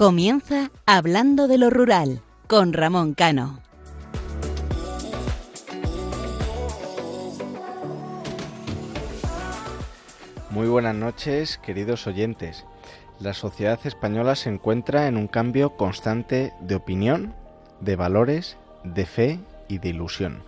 [0.00, 3.60] Comienza Hablando de lo Rural con Ramón Cano.
[10.48, 12.64] Muy buenas noches, queridos oyentes.
[13.18, 17.34] La sociedad española se encuentra en un cambio constante de opinión,
[17.80, 19.38] de valores, de fe
[19.68, 20.42] y de ilusión.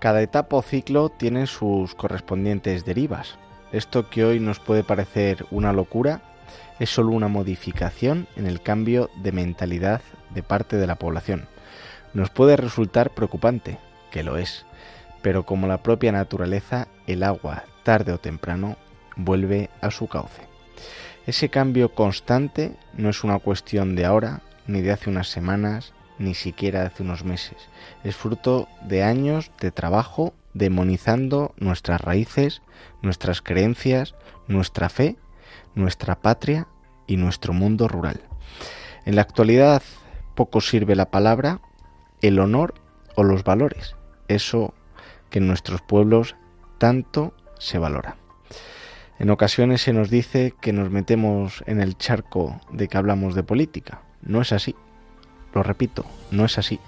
[0.00, 3.38] Cada etapa o ciclo tiene sus correspondientes derivas.
[3.72, 6.20] Esto que hoy nos puede parecer una locura
[6.78, 10.02] es solo una modificación en el cambio de mentalidad
[10.34, 11.46] de parte de la población.
[12.14, 13.78] Nos puede resultar preocupante,
[14.10, 14.66] que lo es,
[15.22, 18.76] pero como la propia naturaleza, el agua, tarde o temprano,
[19.16, 20.42] vuelve a su cauce.
[21.26, 26.34] Ese cambio constante no es una cuestión de ahora, ni de hace unas semanas, ni
[26.34, 27.56] siquiera hace unos meses.
[28.04, 32.62] Es fruto de años de trabajo demonizando nuestras raíces,
[33.02, 34.14] nuestras creencias,
[34.46, 35.16] nuestra fe
[35.76, 36.66] nuestra patria
[37.06, 38.20] y nuestro mundo rural.
[39.04, 39.82] En la actualidad
[40.34, 41.60] poco sirve la palabra,
[42.20, 42.74] el honor
[43.14, 43.94] o los valores,
[44.26, 44.74] eso
[45.30, 46.34] que en nuestros pueblos
[46.78, 48.16] tanto se valora.
[49.18, 53.42] En ocasiones se nos dice que nos metemos en el charco de que hablamos de
[53.42, 54.02] política.
[54.20, 54.74] No es así.
[55.54, 56.80] Lo repito, no es así.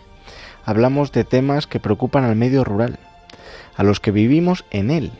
[0.64, 2.98] Hablamos de temas que preocupan al medio rural,
[3.76, 5.12] a los que vivimos en él,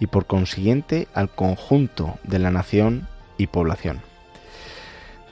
[0.00, 3.08] y por consiguiente al conjunto de la nación
[3.38, 4.00] y población.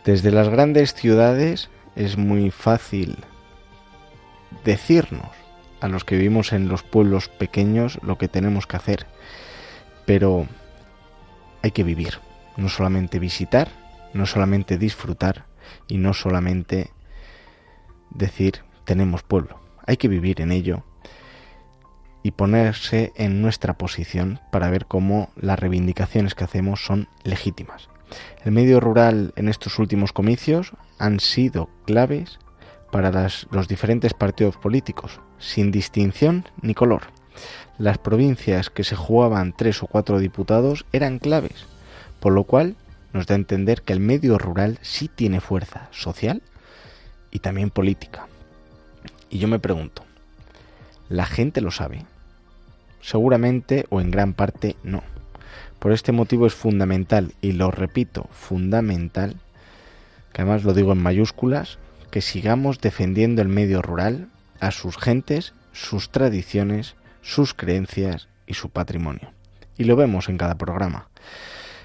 [0.04, 3.16] Desde las grandes ciudades es muy fácil
[4.64, 5.28] decirnos
[5.80, 9.06] a los que vivimos en los pueblos pequeños lo que tenemos que hacer,
[10.06, 10.46] pero
[11.62, 12.20] hay que vivir,
[12.56, 13.68] no solamente visitar,
[14.12, 15.46] no solamente disfrutar
[15.88, 16.90] y no solamente
[18.10, 20.84] decir tenemos pueblo, hay que vivir en ello
[22.24, 27.90] y ponerse en nuestra posición para ver cómo las reivindicaciones que hacemos son legítimas.
[28.44, 32.38] El medio rural en estos últimos comicios han sido claves
[32.90, 37.02] para los diferentes partidos políticos, sin distinción ni color.
[37.76, 41.66] Las provincias que se jugaban tres o cuatro diputados eran claves,
[42.20, 42.76] por lo cual
[43.12, 46.42] nos da a entender que el medio rural sí tiene fuerza social
[47.30, 48.28] y también política.
[49.28, 50.04] Y yo me pregunto,
[51.10, 52.06] ¿la gente lo sabe?
[53.04, 55.02] Seguramente o en gran parte no.
[55.78, 59.36] Por este motivo es fundamental, y lo repito, fundamental,
[60.32, 61.78] que además lo digo en mayúsculas,
[62.10, 64.28] que sigamos defendiendo el medio rural,
[64.58, 69.32] a sus gentes, sus tradiciones, sus creencias y su patrimonio.
[69.76, 71.08] Y lo vemos en cada programa.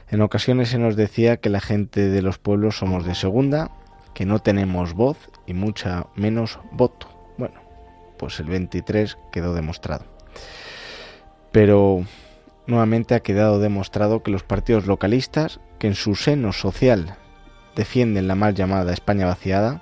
[0.10, 3.72] En ocasiones se nos decía que la gente de los pueblos somos de segunda,
[4.14, 7.10] que no tenemos voz y mucha menos voto.
[7.38, 7.60] Bueno,
[8.18, 10.06] pues el 23 quedó demostrado.
[11.52, 12.06] Pero
[12.68, 17.16] nuevamente ha quedado demostrado que los partidos localistas, que en su seno social
[17.76, 19.82] defienden la mal llamada España vaciada,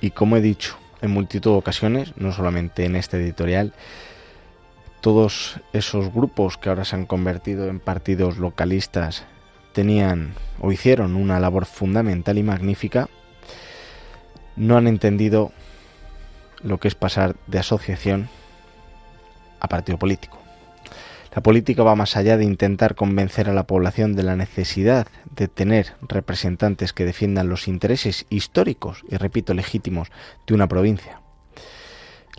[0.00, 3.72] y como he dicho en multitud de ocasiones, no solamente en este editorial,
[5.00, 9.24] todos esos grupos que ahora se han convertido en partidos localistas
[9.72, 13.08] tenían o hicieron una labor fundamental y magnífica,
[14.56, 15.52] no han entendido
[16.62, 18.28] lo que es pasar de asociación
[19.64, 20.38] a partido político.
[21.34, 25.48] La política va más allá de intentar convencer a la población de la necesidad de
[25.48, 30.08] tener representantes que defiendan los intereses históricos y, repito, legítimos
[30.46, 31.20] de una provincia.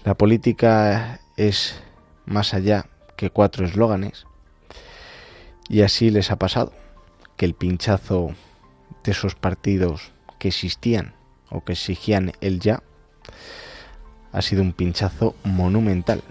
[0.06, 1.82] La política es
[2.26, 2.86] más allá
[3.18, 4.28] que cuatro eslóganes
[5.68, 6.72] y así les ha pasado
[7.36, 8.34] que el pinchazo
[9.04, 11.16] de esos partidos que existían
[11.50, 12.82] o que exigían el ya
[14.32, 16.22] ha sido un pinchazo monumental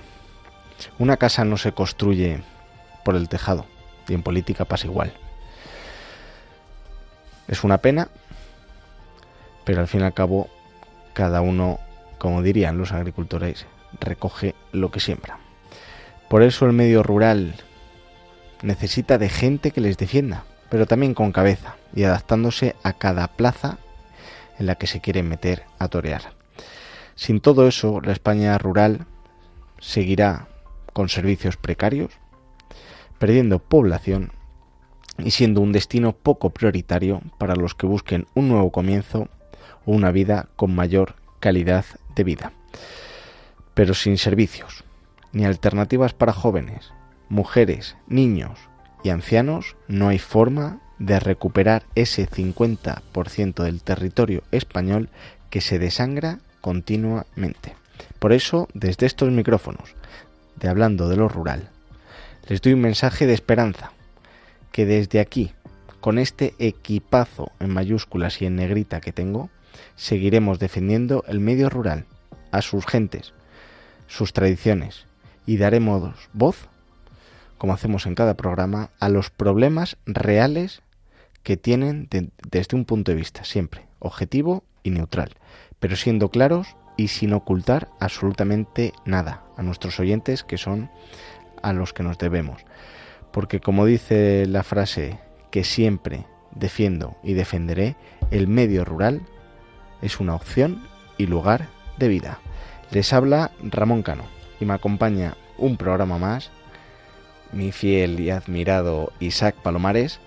[0.98, 2.42] una casa no se construye
[3.04, 3.66] por el tejado
[4.08, 5.12] y en política pasa igual.
[7.48, 8.08] Es una pena,
[9.64, 10.48] pero al fin y al cabo
[11.12, 11.78] cada uno,
[12.18, 13.66] como dirían los agricultores,
[14.00, 15.38] recoge lo que siembra.
[16.28, 17.54] Por eso el medio rural
[18.62, 23.78] necesita de gente que les defienda, pero también con cabeza y adaptándose a cada plaza
[24.58, 26.32] en la que se quieren meter a torear.
[27.14, 29.06] Sin todo eso, la España rural
[29.78, 30.48] seguirá
[30.94, 32.12] con servicios precarios,
[33.18, 34.32] perdiendo población
[35.18, 39.28] y siendo un destino poco prioritario para los que busquen un nuevo comienzo
[39.84, 42.52] o una vida con mayor calidad de vida.
[43.74, 44.84] Pero sin servicios,
[45.32, 46.92] ni alternativas para jóvenes,
[47.28, 48.58] mujeres, niños
[49.02, 55.10] y ancianos, no hay forma de recuperar ese 50% del territorio español
[55.50, 57.76] que se desangra continuamente.
[58.18, 59.94] Por eso, desde estos micrófonos,
[60.56, 61.70] de Hablando de lo Rural,
[62.46, 63.92] les doy un mensaje de esperanza,
[64.72, 65.52] que desde aquí,
[66.00, 69.50] con este equipazo en mayúsculas y en negrita que tengo,
[69.96, 72.04] seguiremos defendiendo el medio rural,
[72.50, 73.32] a sus gentes,
[74.06, 75.06] sus tradiciones,
[75.46, 76.68] y daremos voz,
[77.58, 80.82] como hacemos en cada programa, a los problemas reales
[81.42, 85.30] que tienen desde un punto de vista siempre objetivo y neutral,
[85.78, 90.90] pero siendo claros y sin ocultar absolutamente nada a nuestros oyentes que son
[91.62, 92.62] a los que nos debemos.
[93.30, 95.18] Porque como dice la frase
[95.50, 97.96] que siempre defiendo y defenderé,
[98.30, 99.22] el medio rural
[100.02, 100.86] es una opción
[101.18, 101.68] y lugar
[101.98, 102.38] de vida.
[102.90, 104.24] Les habla Ramón Cano
[104.60, 106.50] y me acompaña un programa más
[107.52, 110.20] mi fiel y admirado Isaac Palomares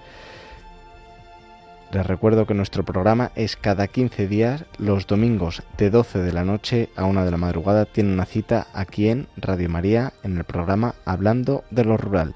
[1.91, 6.43] les recuerdo que nuestro programa es cada 15 días, los domingos de 12 de la
[6.43, 7.85] noche a 1 de la madrugada.
[7.85, 12.35] Tiene una cita aquí en Radio María, en el programa Hablando de lo Rural.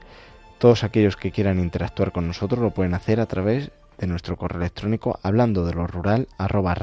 [0.58, 4.62] Todos aquellos que quieran interactuar con nosotros lo pueden hacer a través de nuestro correo
[4.62, 6.76] electrónico hablando de lo rural arroba.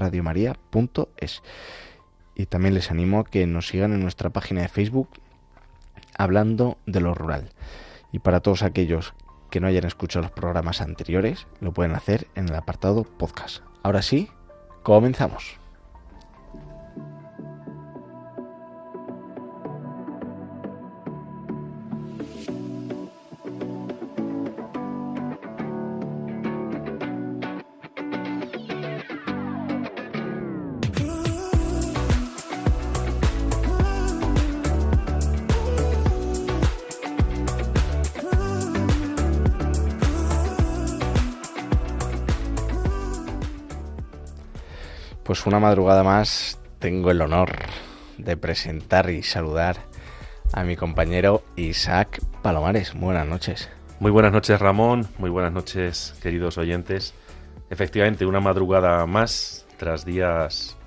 [2.34, 5.08] Y también les animo a que nos sigan en nuestra página de Facebook
[6.16, 7.50] Hablando de lo Rural.
[8.12, 9.14] Y para todos aquellos
[9.50, 13.62] que no hayan escuchado los programas anteriores, lo pueden hacer en el apartado podcast.
[13.82, 14.30] Ahora sí,
[14.82, 15.57] comenzamos.
[45.28, 47.50] Pues una madrugada más tengo el honor
[48.16, 49.76] de presentar y saludar
[50.54, 52.94] a mi compañero Isaac Palomares.
[52.94, 53.68] Buenas noches.
[54.00, 57.12] Muy buenas noches Ramón, muy buenas noches queridos oyentes.
[57.68, 60.78] Efectivamente, una madrugada más tras días,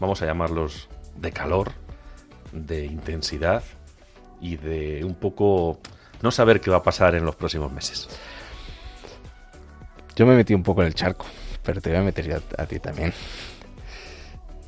[0.00, 1.70] vamos a llamarlos, de calor,
[2.50, 3.62] de intensidad
[4.40, 5.78] y de un poco
[6.20, 8.08] no saber qué va a pasar en los próximos meses.
[10.16, 11.26] Yo me metí un poco en el charco,
[11.62, 13.12] pero te voy a meter a ti también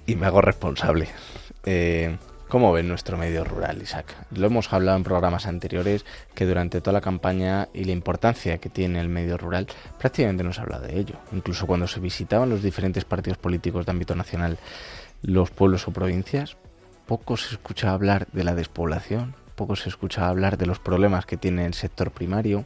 [0.06, 1.08] y me hago responsable.
[1.64, 2.16] Eh,
[2.48, 4.14] ¿Cómo ven nuestro medio rural, Isaac?
[4.30, 8.68] Lo hemos hablado en programas anteriores que durante toda la campaña y la importancia que
[8.68, 9.66] tiene el medio rural,
[9.98, 11.16] prácticamente no se habla de ello.
[11.32, 14.58] Incluso cuando se visitaban los diferentes partidos políticos de ámbito nacional,
[15.22, 16.56] los pueblos o provincias,
[17.06, 21.36] poco se escucha hablar de la despoblación, poco se escucha hablar de los problemas que
[21.36, 22.64] tiene el sector primario,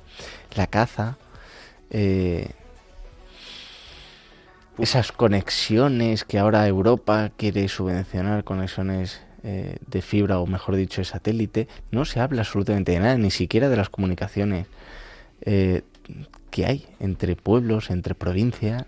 [0.57, 1.17] la caza,
[1.89, 2.51] eh,
[4.81, 11.05] esas conexiones que ahora Europa quiere subvencionar, conexiones eh, de fibra o mejor dicho de
[11.05, 14.67] satélite, no se habla absolutamente de nada, ni siquiera de las comunicaciones
[15.43, 15.83] eh,
[16.51, 18.85] que hay entre pueblos, entre provincias.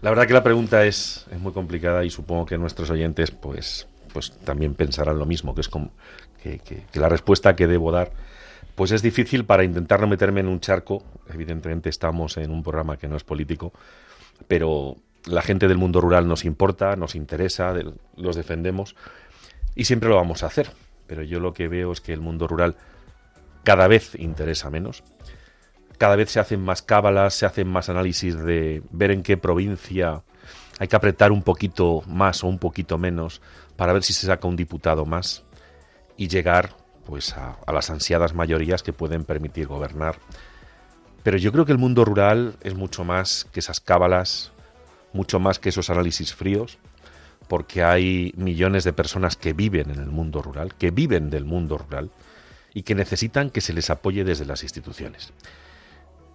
[0.00, 3.86] La verdad que la pregunta es, es muy complicada y supongo que nuestros oyentes pues,
[4.12, 5.90] pues también pensarán lo mismo, que es como
[6.42, 8.10] que, que la respuesta que debo dar
[8.74, 11.02] pues es difícil para intentar no meterme en un charco.
[11.32, 13.72] Evidentemente estamos en un programa que no es político,
[14.46, 17.74] pero la gente del mundo rural nos importa, nos interesa,
[18.16, 18.96] los defendemos
[19.74, 20.70] y siempre lo vamos a hacer.
[21.06, 22.76] Pero yo lo que veo es que el mundo rural
[23.64, 25.02] cada vez interesa menos.
[25.98, 30.22] Cada vez se hacen más cábalas, se hacen más análisis de ver en qué provincia
[30.78, 33.40] hay que apretar un poquito más o un poquito menos
[33.76, 35.44] para ver si se saca un diputado más
[36.16, 36.74] y llegar
[37.06, 40.18] pues a, a las ansiadas mayorías que pueden permitir gobernar
[41.22, 44.52] pero yo creo que el mundo rural es mucho más que esas cábalas,
[45.12, 46.78] mucho más que esos análisis fríos,
[47.48, 51.78] porque hay millones de personas que viven en el mundo rural, que viven del mundo
[51.78, 52.10] rural
[52.74, 55.32] y que necesitan que se les apoye desde las instituciones.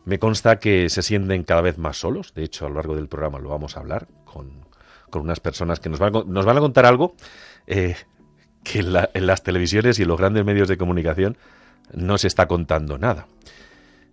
[0.06, 3.10] Me consta que se sienten cada vez más solos, de hecho a lo largo del
[3.10, 4.65] programa lo vamos a hablar con,
[5.13, 7.15] unas personas que nos van, nos van a contar algo
[7.65, 7.96] eh,
[8.63, 11.38] que en las televisiones y en los grandes medios de comunicación
[11.91, 13.25] no se está contando nada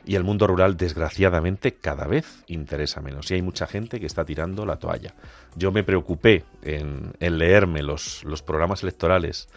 [0.07, 4.25] y el mundo rural desgraciadamente cada vez interesa menos y hay mucha gente que está
[4.25, 5.15] tirando la toalla.
[5.57, 9.49] Yo me preocupé en, leerme los, programas electorales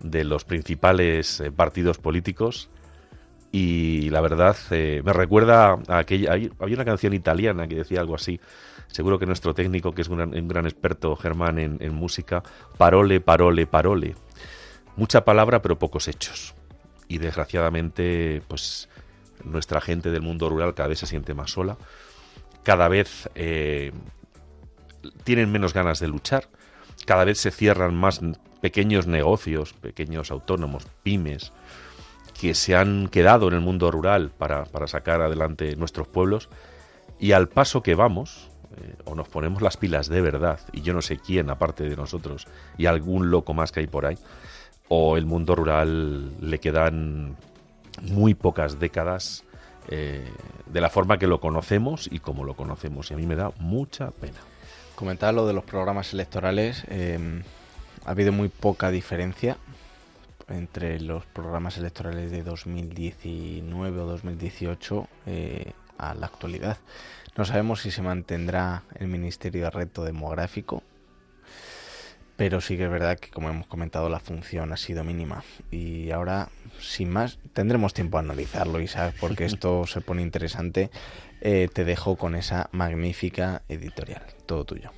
[0.00, 2.70] de los principales eh, partidos políticos
[3.52, 6.32] y la verdad eh, me recuerda a aquella...
[6.32, 8.40] había una canción italiana que decía algo así.
[8.86, 12.42] Seguro que nuestro técnico, que es un, gran experto, Germán, en música,
[12.76, 14.16] parole, parole, parole.
[14.96, 16.54] Mucha palabra pero pocos hechos.
[17.08, 18.88] Y desgraciadamente, pues
[19.44, 21.76] nuestra gente del mundo rural cada vez se siente más sola,
[22.62, 23.92] cada vez eh,
[25.24, 26.48] tienen menos ganas de luchar,
[27.06, 28.20] cada vez se cierran más
[28.60, 31.52] pequeños negocios, pequeños autónomos, pymes,
[32.38, 36.48] que se han quedado en el mundo rural para, sacar adelante nuestros pueblos
[37.18, 40.94] Y al paso que vamos, eh, o nos ponemos las pilas de verdad, y yo
[40.94, 42.46] no sé quién aparte de nosotros,
[42.78, 44.16] y algún loco más que hay por ahí,
[44.88, 47.36] o el mundo rural le quedan
[48.02, 49.44] muy pocas décadas
[49.88, 50.28] eh,
[50.66, 53.10] de la forma que lo conocemos y como lo conocemos.
[53.10, 54.38] Y a mí me da mucha pena.
[54.94, 56.84] Comentaba lo de los programas electorales.
[56.88, 57.42] Em,
[58.04, 59.56] ha habido muy poca diferencia
[60.48, 66.76] entre los programas electorales de 2019 o 2018 eh, a la actualidad.
[67.36, 70.82] No sabemos si se mantendrá el Ministerio de Reto Demográfico,
[72.40, 75.44] pero sí que es verdad que, como hemos comentado, la función ha sido mínima.
[75.70, 76.48] Y ahora,
[76.80, 80.90] sin más, tendremos tiempo a analizarlo, Isaac, porque esto se pone interesante.
[81.42, 84.22] Eh, te dejo con esa magnífica editorial.
[84.46, 84.90] Todo tuyo.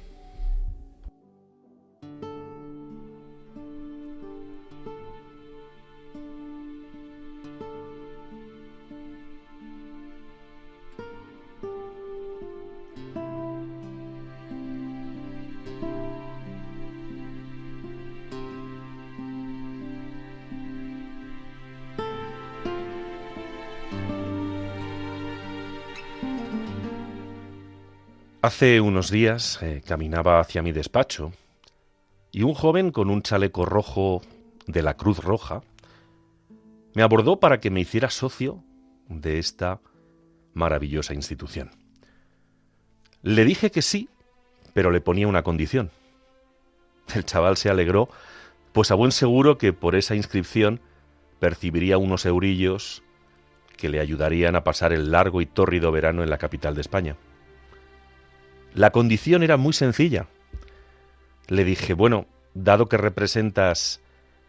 [28.55, 31.33] Hace unos días eh, caminaba hacia mi despacho
[32.31, 34.21] y un joven con un chaleco rojo
[34.67, 35.63] de la Cruz Roja
[36.95, 38.63] me abordó para que me hiciera socio
[39.09, 39.81] de esta
[40.53, 41.71] maravillosa institución.
[43.23, 44.11] Le dije que sí,
[44.75, 45.91] pero le ponía una condición.
[47.15, 48.11] El chaval se alegró,
[48.73, 50.79] pues a buen seguro que por esa inscripción
[51.41, 53.03] percibiría unos eurillos
[53.79, 57.17] que le ayudarían a pasar el largo y tórrido verano en la capital de España.
[58.75, 60.27] La condición era muy sencilla.
[61.49, 64.01] Le dije, bueno, dado que representas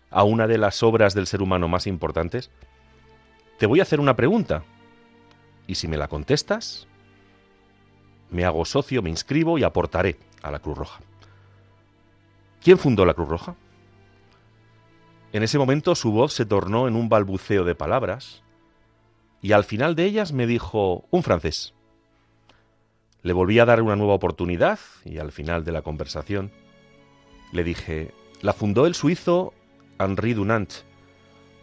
[0.10, 2.52] a una de las obras del ser humano más importantes,
[3.58, 4.64] te voy a hacer una pregunta.
[5.68, 6.88] Y si me la contestas,
[8.30, 11.02] me hago socio, me inscribo y aportaré a la Cruz Roja.
[12.62, 13.56] ¿Quién fundó la Cruz Roja?
[15.34, 18.44] En ese momento su voz se tornó en un balbuceo de palabras
[19.42, 21.74] y al final de ellas me dijo un francés.
[23.24, 26.52] Le volví a dar una nueva oportunidad y al final de la conversación
[27.54, 28.12] le dije,
[28.42, 29.54] la fundó el suizo
[29.98, 30.74] Henri Dunant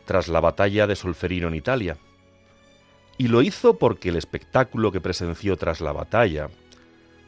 [0.07, 1.99] tras la batalla de Solferino en Italia.
[3.19, 6.49] Y lo hizo porque el espectáculo que presenció tras la batalla,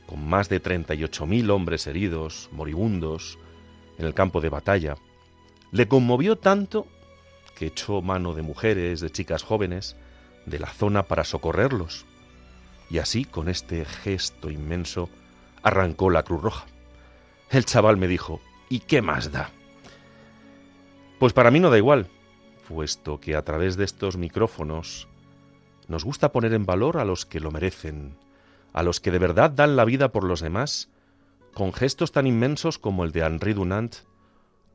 [0.07, 3.39] con más de 38.000 hombres heridos, moribundos,
[3.99, 4.97] en el campo de batalla,
[5.73, 6.87] le conmovió tanto
[7.55, 9.95] que echó mano de mujeres, de chicas jóvenes,
[10.47, 12.07] de la zona para socorrerlos
[12.93, 15.09] y así, con este gesto inmenso,
[15.63, 16.67] arrancó la Cruz Roja.
[17.49, 19.49] El chaval me dijo, ¿y qué más da?
[21.19, 22.09] Pues para mí no da igual,
[22.69, 25.09] puesto que a través de estos micrófonos
[25.89, 28.19] nos gusta poner en valor a los que lo merecen,
[28.75, 30.91] a los que de verdad dan la vida por los demás,
[31.55, 33.97] con gestos tan inmensos como el de Henri Dunant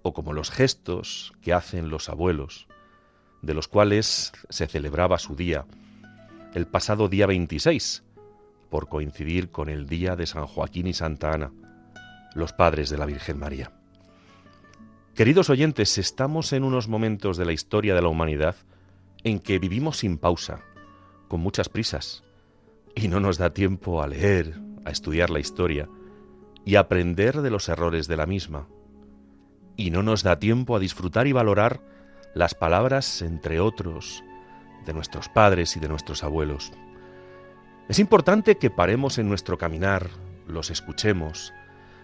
[0.01, 2.67] o como los gestos que hacen los abuelos,
[3.43, 5.67] de los cuales se celebraba su día,
[6.55, 8.05] el pasado día 26,
[8.69, 11.51] por coincidir con el día de San Joaquín y Santa Ana,
[12.35, 13.71] los padres de la Virgen María.
[15.15, 18.55] Queridos oyentes, estamos en unos momentos de la historia de la humanidad
[19.23, 20.59] en que vivimos sin pausa,
[21.27, 22.23] con muchas prisas,
[22.95, 25.89] y no nos da tiempo a leer, a estudiar la historia
[26.65, 28.67] y aprender de los errores de la misma.
[29.75, 31.81] Y no nos da tiempo a disfrutar y valorar
[32.33, 34.23] las palabras, entre otros,
[34.85, 36.71] de nuestros padres y de nuestros abuelos.
[37.89, 40.09] Es importante que paremos en nuestro caminar,
[40.45, 41.53] los escuchemos,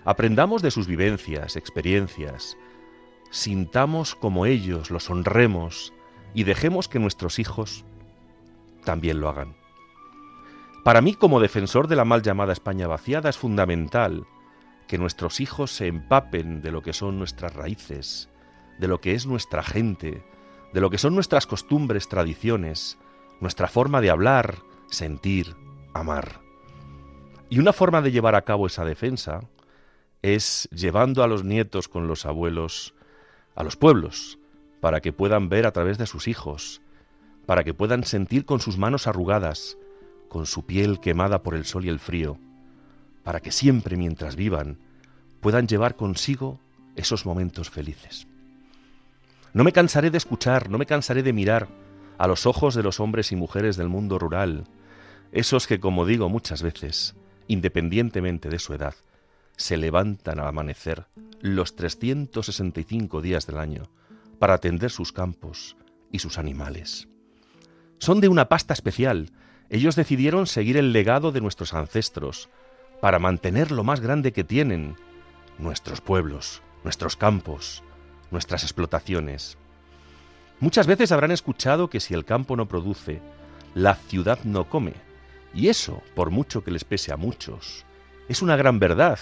[0.05, 2.55] aprendamos de sus vivencias, experiencias,
[3.31, 5.93] sintamos como ellos, los honremos
[6.33, 7.83] y dejemos que nuestros hijos
[8.85, 9.57] también lo hagan.
[10.85, 14.25] Para mí, como defensor de la mal llamada España vaciada, es fundamental
[14.87, 18.29] que nuestros hijos se empapen de lo que son nuestras raíces,
[18.79, 20.23] de lo que es nuestra gente,
[20.73, 22.97] de lo que son nuestras costumbres, tradiciones,
[23.41, 24.59] nuestra forma de hablar,
[24.89, 25.55] sentir,
[25.93, 26.41] amar.
[27.49, 29.41] Y una forma de llevar a cabo esa defensa
[30.21, 32.93] es llevando a los nietos con los abuelos
[33.55, 34.39] a los pueblos,
[34.79, 36.81] para que puedan ver a través de sus hijos,
[37.45, 39.77] para que puedan sentir con sus manos arrugadas,
[40.27, 42.37] con su piel quemada por el sol y el frío,
[43.23, 44.79] para que siempre mientras vivan
[45.41, 46.59] puedan llevar consigo
[46.95, 48.27] esos momentos felices.
[49.53, 51.67] No me cansaré de escuchar, no me cansaré de mirar
[52.17, 54.65] a los ojos de los hombres y mujeres del mundo rural,
[55.33, 57.15] esos que, como digo muchas veces,
[57.47, 58.93] independientemente de su edad,
[59.57, 61.07] se levantan al amanecer
[61.41, 63.89] los 365 días del año
[64.37, 65.75] para atender sus campos
[66.11, 67.07] y sus animales.
[67.97, 69.31] Son de una pasta especial,
[69.69, 72.49] Ellos decidieron seguir el legado de nuestros ancestros
[73.01, 74.95] para mantener lo más grande que tienen,
[75.57, 77.81] nuestros pueblos, nuestros campos,
[78.29, 79.57] nuestras explotaciones.
[80.59, 83.19] Muchas veces habrán escuchado que si el campo no produce,
[83.73, 84.93] la ciudad no come.
[85.53, 87.85] Y eso, por mucho que les pese a muchos,
[88.27, 89.19] es una gran verdad,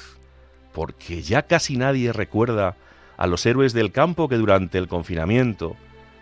[0.74, 2.78] porque ya casi nadie recuerda
[3.18, 5.76] a los héroes del campo que durante el confinamiento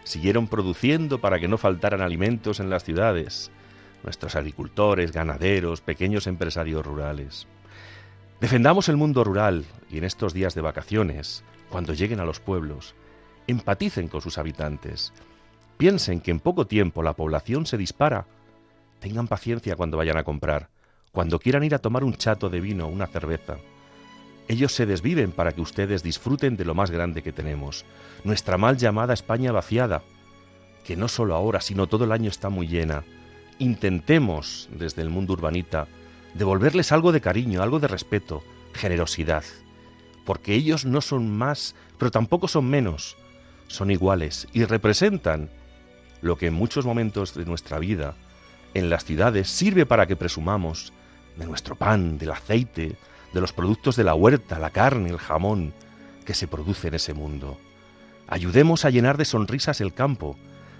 [0.03, 3.51] siguieron produciendo para que no faltaran alimentos en las ciudades,
[4.03, 7.47] nuestros agricultores, ganaderos, pequeños empresarios rurales.
[8.41, 12.95] Defendamos el mundo rural y en estos días de vacaciones, cuando lleguen a los pueblos,
[13.47, 15.13] empaticen con sus habitantes,
[15.77, 18.25] piensen que en poco tiempo la población se dispara,
[18.99, 20.69] tengan paciencia cuando vayan a comprar,
[21.11, 23.57] cuando quieran ir a tomar un chato de vino o una cerveza.
[24.47, 27.85] Ellos se desviven para que ustedes disfruten de lo más grande que tenemos,
[28.23, 30.01] nuestra mal llamada España vaciada,
[30.83, 33.03] que no solo ahora, sino todo el año está muy llena.
[33.59, 35.87] Intentemos, desde el mundo urbanita,
[36.33, 39.43] devolverles algo de cariño, algo de respeto, generosidad,
[40.25, 43.17] porque ellos no son más, pero tampoco son menos,
[43.67, 45.49] son iguales y representan
[46.21, 48.15] lo que en muchos momentos de nuestra vida,
[48.73, 50.93] en las ciudades, sirve para que presumamos
[51.35, 52.97] de nuestro pan, del aceite,
[53.33, 55.73] de los productos de la huerta, la carne, el jamón
[56.25, 57.57] que se produce en ese mundo.
[58.27, 60.37] Ayudemos a llenar de sonrisas el campo,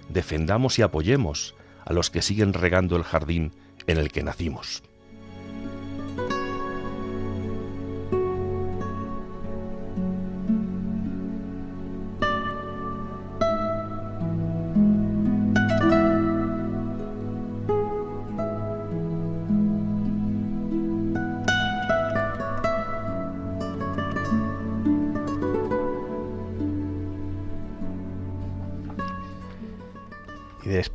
[0.08, 1.54] defendamos y apoyemos
[1.84, 3.52] a los que siguen regando el jardín
[3.86, 4.82] en el que nacimos.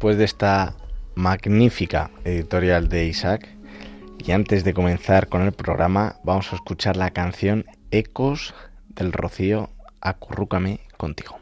[0.05, 0.75] Después de esta
[1.15, 3.49] magnífica editorial de Isaac,
[4.23, 8.53] y antes de comenzar con el programa, vamos a escuchar la canción Ecos
[8.89, 11.39] del Rocío, Acurrúcame contigo.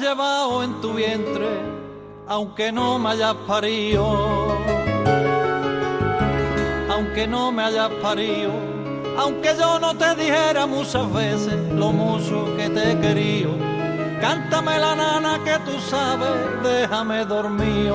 [0.00, 1.48] Llevado en tu vientre,
[2.26, 4.56] aunque no me hayas parido,
[6.90, 8.50] aunque no me hayas parido,
[9.18, 13.52] aunque yo no te dijera muchas veces lo mucho que te he querido.
[14.20, 16.28] Cántame la nana que tú sabes,
[16.62, 17.92] déjame dormir.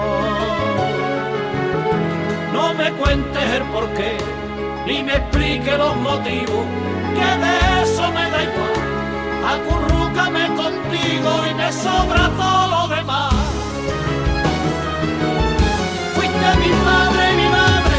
[2.53, 4.17] No me cuentes el porqué,
[4.85, 6.65] ni me explique los motivos,
[7.15, 8.74] que de eso me da igual
[10.55, 13.33] contigo y me sobra todo lo demás.
[16.15, 17.97] Fuiste mi padre y mi madre,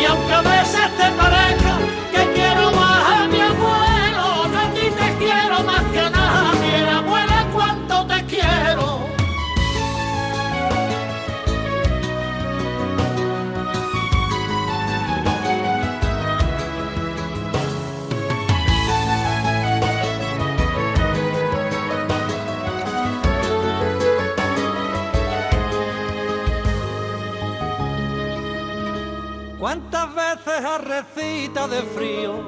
[0.00, 1.69] y aunque a veces te parezca
[30.90, 32.42] de frío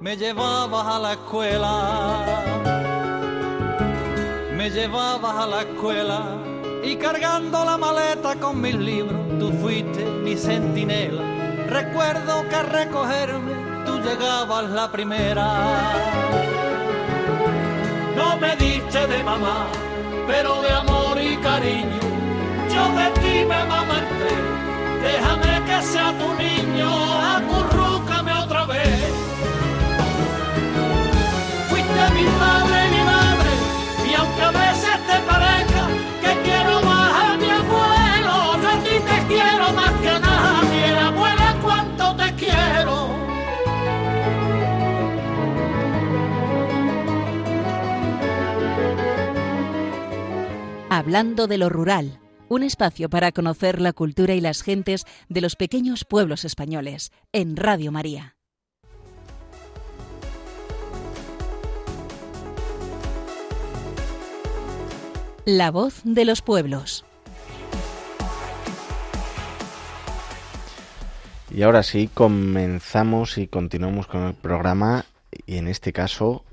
[0.00, 2.42] me llevabas a la escuela?
[4.56, 6.24] Me llevabas a la escuela
[6.82, 11.22] y cargando la maleta con mis libros, tú fuiste mi centinela.
[11.68, 13.52] Recuerdo que a recogerme
[13.86, 15.46] tú llegabas la primera.
[18.16, 19.68] No me diste de mamá,
[20.26, 22.00] pero de amor y cariño,
[22.74, 24.57] yo de ti me amamanté
[25.10, 26.90] déjame que sea tu niño,
[27.36, 29.10] acurrúcame otra vez.
[31.68, 33.52] Fuiste mi padre, mi madre,
[34.08, 35.82] y aunque a veces te parezca
[36.22, 40.86] que quiero más a mi abuelo, yo a ti te quiero más que a nadie,
[41.10, 42.96] abuela, cuánto te quiero.
[50.90, 55.56] Hablando de lo rural un espacio para conocer la cultura y las gentes de los
[55.56, 58.36] pequeños pueblos españoles, en Radio María.
[65.44, 67.06] La voz de los pueblos.
[71.50, 75.06] Y ahora sí, comenzamos y continuamos con el programa
[75.46, 76.44] y en este caso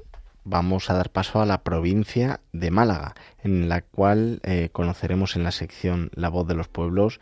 [0.45, 5.43] vamos a dar paso a la provincia de Málaga, en la cual eh, conoceremos en
[5.43, 7.19] la sección La voz de los pueblos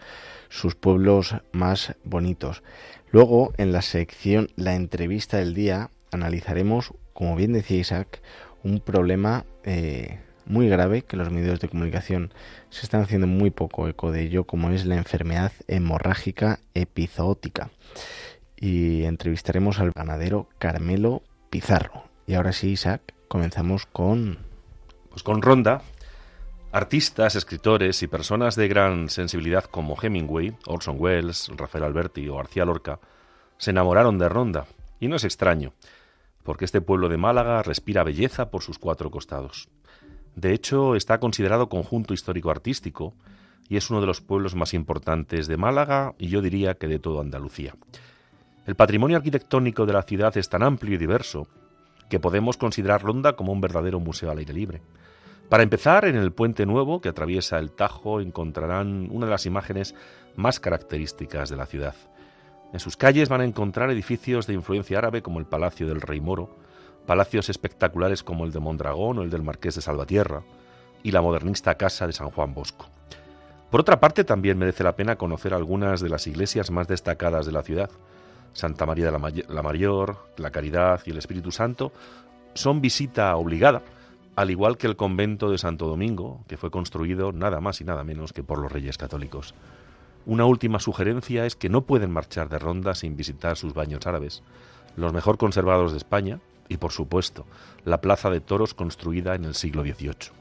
[0.49, 2.61] sus pueblos más bonitos.
[3.09, 8.21] Luego, en la sección La entrevista del día, analizaremos, como bien decía Isaac,
[8.63, 12.33] un problema eh, muy grave que los medios de comunicación
[12.69, 17.71] se están haciendo muy poco eco de ello, como es la enfermedad hemorrágica epizootica.
[18.57, 22.03] Y entrevistaremos al ganadero Carmelo Pizarro.
[22.25, 24.37] Y ahora sí, Isaac, comenzamos con...
[25.09, 25.81] Pues con Ronda.
[26.71, 32.63] Artistas, escritores y personas de gran sensibilidad como Hemingway, Orson Welles, Rafael Alberti o García
[32.63, 32.99] Lorca
[33.57, 34.67] se enamoraron de Ronda.
[34.99, 35.73] Y no es extraño,
[36.43, 39.67] porque este pueblo de Málaga respira belleza por sus cuatro costados.
[40.35, 43.15] De hecho, está considerado conjunto histórico-artístico
[43.67, 46.99] y es uno de los pueblos más importantes de Málaga y yo diría que de
[46.99, 47.73] toda Andalucía.
[48.67, 51.47] El patrimonio arquitectónico de la ciudad es tan amplio y diverso
[52.13, 54.81] que podemos considerar Ronda como un verdadero museo al aire libre.
[55.49, 59.95] Para empezar, en el puente nuevo que atraviesa el Tajo encontrarán una de las imágenes
[60.35, 61.95] más características de la ciudad.
[62.71, 66.21] En sus calles van a encontrar edificios de influencia árabe como el Palacio del Rey
[66.21, 66.55] Moro,
[67.07, 70.43] palacios espectaculares como el de Mondragón o el del Marqués de Salvatierra,
[71.01, 72.85] y la modernista Casa de San Juan Bosco.
[73.71, 77.53] Por otra parte, también merece la pena conocer algunas de las iglesias más destacadas de
[77.53, 77.89] la ciudad.
[78.53, 81.91] Santa María de la, Mayor, la Caridad y el Espíritu Santo
[82.53, 83.81] son visita obligada,
[84.35, 88.03] al igual que el convento de Santo Domingo, que fue construido nada más y nada
[88.03, 89.53] menos que por los reyes católicos.
[90.25, 94.43] Una última sugerencia es que no pueden marchar de ronda sin visitar sus baños árabes,
[94.95, 96.39] los mejor conservados de España,
[96.69, 97.45] y, por supuesto,
[97.85, 100.31] la plaza de toros construida en el siglo XVIII.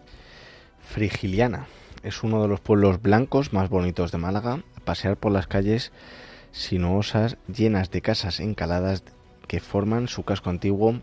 [0.80, 1.66] Frigiliana
[2.02, 4.60] es uno de los pueblos blancos más bonitos de Málaga.
[4.84, 5.92] pasear por las calles
[6.52, 9.02] sinuosas llenas de casas encaladas
[9.48, 11.00] que forman su casco antiguo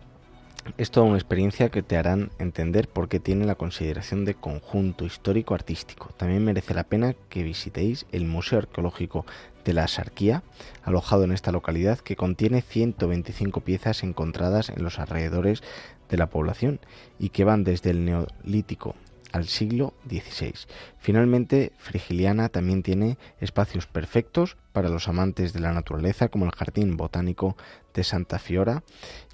[0.78, 5.06] es toda una experiencia que te harán entender por qué tiene la consideración de conjunto
[5.06, 6.10] histórico artístico.
[6.18, 9.26] También merece la pena que visitéis el Museo Arqueológico
[9.66, 10.44] de la Sarquía,
[10.84, 15.64] alojado en esta localidad, que contiene 125 piezas encontradas en los alrededores
[16.10, 16.80] de la población
[17.18, 18.96] y que van desde el Neolítico
[19.32, 20.54] al siglo XVI.
[20.98, 26.98] Finalmente, Frigiliana también tiene espacios perfectos para los amantes de la naturaleza, como el Jardín
[26.98, 27.56] Botánico
[27.94, 28.84] de Santa Fiora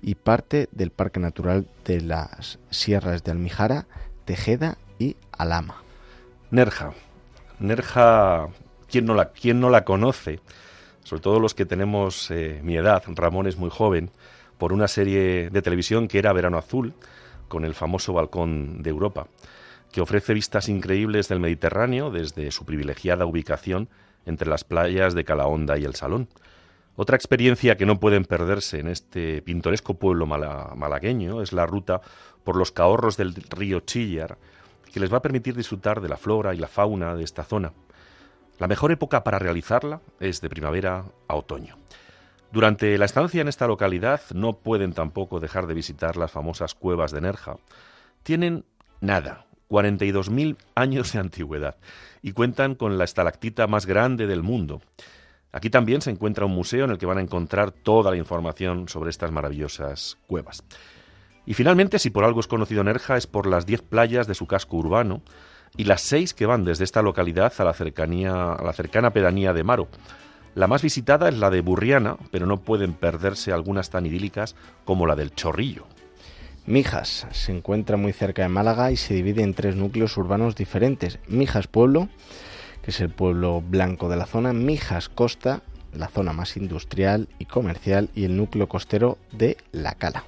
[0.02, 3.86] y parte del Parque Natural de las Sierras de Almijara,
[4.26, 5.84] Tejeda y Alama.
[6.52, 6.94] Nerja.
[7.60, 8.48] Nerja,
[8.90, 10.40] ¿quién no la, quién no la conoce?
[11.04, 13.04] Sobre todo los que tenemos eh, mi edad.
[13.08, 14.12] Ramón es muy joven,
[14.58, 16.94] por una serie de televisión que era Verano Azul,
[17.48, 19.28] con el famoso balcón de Europa
[19.92, 23.90] que ofrece vistas increíbles del Mediterráneo desde su privilegiada ubicación
[24.26, 26.28] entre las playas de Calahonda y el Salón.
[26.96, 32.02] Otra experiencia que no pueden perderse en este pintoresco pueblo malagueño es la ruta
[32.44, 34.38] por los cahorros del río Chillar,
[34.94, 37.74] que les va a permitir disfrutar de la flora y la fauna de esta zona.
[38.60, 41.76] La mejor época para realizarla es de primavera a otoño.
[42.52, 47.12] Durante la estancia en esta localidad no pueden tampoco dejar de visitar las famosas cuevas
[47.12, 47.58] de Nerja.
[48.24, 48.64] Tienen
[49.02, 51.76] nada, 42.000 años de antigüedad
[52.22, 54.82] y cuentan con la estalactita más grande del mundo.
[55.52, 58.90] Aquí también se encuentra un museo en el que van a encontrar toda la información
[58.90, 60.64] sobre estas maravillosas cuevas.
[61.46, 64.48] Y finalmente, si por algo es conocido Nerja, es por las 10 playas de su
[64.48, 65.22] casco urbano
[65.78, 69.54] y las 6 que van desde esta localidad a la, cercanía, a la cercana pedanía
[69.54, 69.88] de Maro.
[70.56, 75.06] La más visitada es la de Burriana, pero no pueden perderse algunas tan idílicas como
[75.06, 75.86] la del Chorrillo.
[76.68, 81.20] Mijas se encuentra muy cerca de Málaga y se divide en tres núcleos urbanos diferentes.
[81.28, 82.10] Mijas Pueblo,
[82.82, 85.62] que es el pueblo blanco de la zona, Mijas Costa,
[85.94, 90.24] la zona más industrial y comercial, y el núcleo costero de La Cala.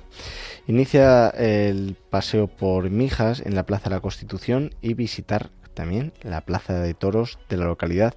[0.68, 6.42] Inicia el paseo por Mijas en la Plaza de la Constitución y visitar también la
[6.42, 8.14] Plaza de Toros de la localidad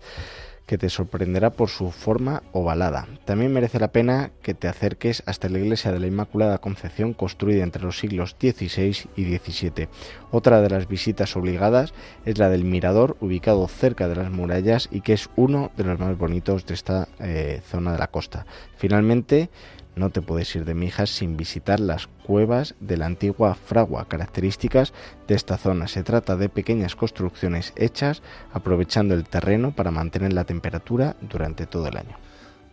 [0.71, 3.09] que te sorprenderá por su forma ovalada.
[3.25, 7.65] También merece la pena que te acerques hasta la iglesia de la Inmaculada Concepción construida
[7.65, 9.89] entre los siglos XVI y XVII.
[10.31, 11.93] Otra de las visitas obligadas
[12.25, 15.99] es la del mirador ubicado cerca de las murallas y que es uno de los
[15.99, 18.47] más bonitos de esta eh, zona de la costa.
[18.77, 19.51] Finalmente,
[19.97, 24.93] no te puedes ir de Mijas sin visitar las cuevas de la antigua fragua, características
[25.27, 25.89] de esta zona.
[25.89, 28.23] Se trata de pequeñas construcciones hechas
[28.53, 32.17] aprovechando el terreno para mantener la temperatura durante todo el año.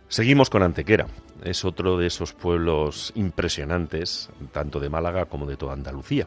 [0.08, 1.06] Seguimos con Antequera.
[1.44, 6.26] Es otro de esos pueblos impresionantes, tanto de Málaga como de toda Andalucía.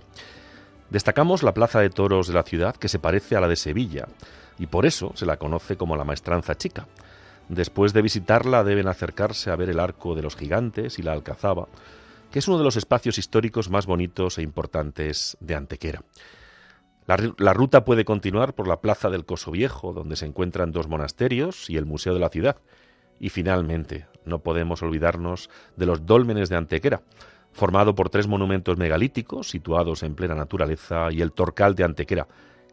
[0.92, 4.08] Destacamos la plaza de toros de la ciudad que se parece a la de Sevilla
[4.60, 6.86] y por eso se la conoce como la Maestranza Chica.
[7.52, 11.68] Después de visitarla deben acercarse a ver el arco de los gigantes y la alcazaba,
[12.32, 16.02] que es uno de los espacios históricos más bonitos e importantes de Antequera.
[17.08, 21.70] La, ruta puede continuar por la Plaza del Coso Viejo, donde se encuentran dos monasterios
[21.70, 22.56] y el Museo de la Ciudad.
[23.20, 27.02] Y finalmente, no podemos olvidarnos de los dólmenes de Antequera,
[27.52, 32.30] formado por tres monumentos megalíticos situados en plena naturaleza y el Torcal de Antequera,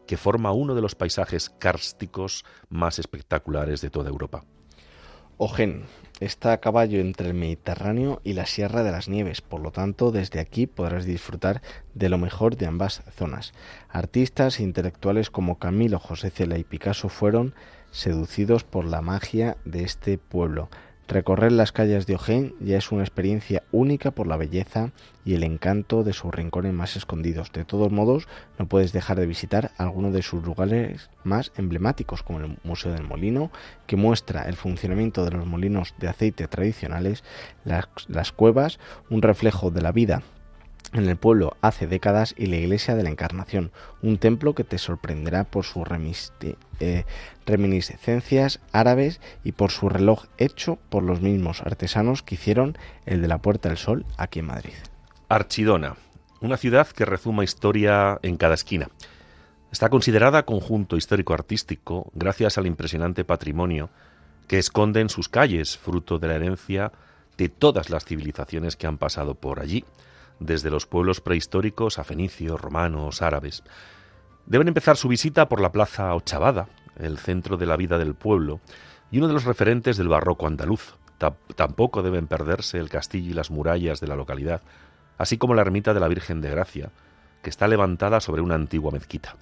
[0.07, 4.45] que forma uno de los paisajes kársticos más espectaculares de toda Europa.
[5.41, 5.83] Ojén
[6.19, 10.11] está a caballo entre el Mediterráneo y la Sierra de las Nieves, por lo tanto
[10.11, 11.61] desde aquí podrás disfrutar
[11.93, 13.53] de lo mejor de ambas zonas.
[13.87, 17.55] Artistas e intelectuales como Camilo, José Cela y Picasso fueron
[17.89, 20.67] seducidos por la magia de este pueblo.
[21.09, 24.91] Recorrer las calles de Ojén ya es una experiencia única por la belleza
[25.25, 27.51] y el encanto de sus rincones más escondidos.
[27.51, 28.27] De todos modos,
[28.59, 33.07] no puedes dejar de visitar algunos de sus lugares más emblemáticos, como el Museo del
[33.07, 33.49] Molino,
[33.87, 37.23] que muestra el funcionamiento de los molinos de aceite tradicionales,
[37.65, 38.77] las, las cuevas,
[39.09, 40.21] un reflejo de la vida
[40.93, 43.71] en el pueblo hace décadas y la iglesia de la Encarnación,
[44.01, 45.83] un templo que te sorprenderá por sus
[46.79, 47.05] eh,
[47.45, 53.27] reminiscencias árabes y por su reloj hecho por los mismos artesanos que hicieron el de
[53.27, 54.73] la Puerta del Sol aquí en Madrid.
[55.27, 55.95] Archidona,
[56.41, 58.89] una ciudad que rezuma historia en cada esquina.
[59.71, 63.91] Está considerada conjunto histórico-artístico gracias al impresionante patrimonio
[64.47, 66.91] que esconde en sus calles, fruto de la herencia
[67.37, 69.85] de todas las civilizaciones que han pasado por allí
[70.39, 73.63] desde los pueblos prehistóricos a fenicios, romanos, árabes.
[74.45, 78.59] Deben empezar su visita por la Plaza Ochavada, el centro de la vida del pueblo
[79.11, 80.95] y uno de los referentes del barroco andaluz.
[81.55, 84.61] tampoco deben perderse el castillo y las murallas de la localidad,
[85.17, 86.91] así como la ermita de la Virgen de Gracia,
[87.41, 89.35] que está levantada sobre una antigua mezquita.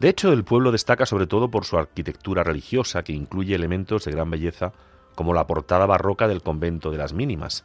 [0.00, 4.12] De hecho, el pueblo destaca sobre todo por su arquitectura religiosa, que incluye elementos de
[4.12, 4.72] gran belleza
[5.14, 7.64] como la portada barroca del convento de las Mínimas,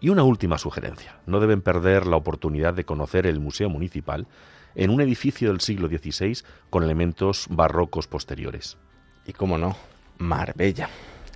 [0.00, 1.16] y una última sugerencia.
[1.26, 4.26] No deben perder la oportunidad de conocer el Museo Municipal
[4.74, 6.38] en un edificio del siglo XVI
[6.70, 8.78] con elementos barrocos posteriores.
[9.26, 9.76] Y cómo no,
[10.18, 10.88] Marbella.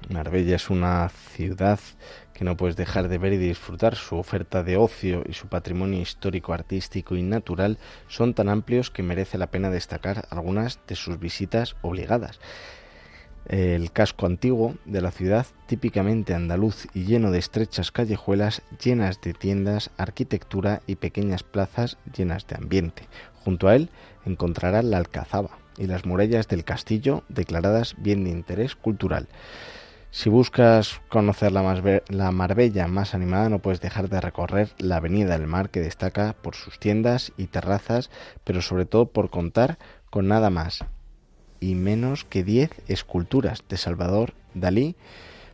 [0.08, 1.80] Marbella es una ciudad
[2.34, 3.96] que no puedes dejar de ver y disfrutar.
[3.96, 9.02] Su oferta de ocio y su patrimonio histórico, artístico y natural son tan amplios que
[9.02, 12.40] merece la pena destacar algunas de sus visitas obligadas
[13.46, 19.34] el casco antiguo de la ciudad, típicamente andaluz y lleno de estrechas callejuelas llenas de
[19.34, 23.06] tiendas, arquitectura y pequeñas plazas llenas de ambiente.
[23.44, 23.90] Junto a él
[24.24, 29.28] encontrará la Alcazaba y las murallas del castillo declaradas bien de interés cultural.
[30.10, 35.36] Si buscas conocer la, la, Marbella más animada, no puedes dejar de recorrer la Avenida
[35.36, 38.10] del Mar, que destaca por sus tiendas y terrazas,
[38.44, 39.76] pero sobre todo por contar
[40.10, 40.84] con nada más
[41.60, 44.96] y menos que 10 esculturas de Salvador Dalí.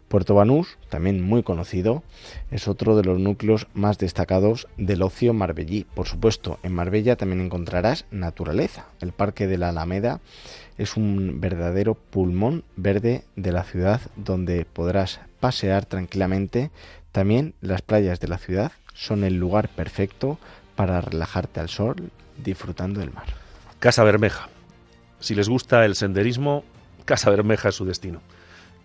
[0.08, 2.02] Puerto Banús, también muy conocido,
[2.50, 5.86] es otro de los núcleos más destacados del ocio marbellí.
[5.94, 8.86] Por supuesto, en Marbella también encontrarás naturaleza.
[9.00, 10.20] El Parque de la Alameda
[10.78, 16.72] es un verdadero pulmón verde de la ciudad donde podrás pasear tranquilamente.
[17.12, 20.38] También las playas de la ciudad son el lugar perfecto
[20.74, 23.26] para relajarte al sol disfrutando del mar.
[23.78, 24.48] Casa Bermeja,
[25.20, 26.64] si les gusta el senderismo,
[27.04, 28.20] Casa Bermeja es su destino.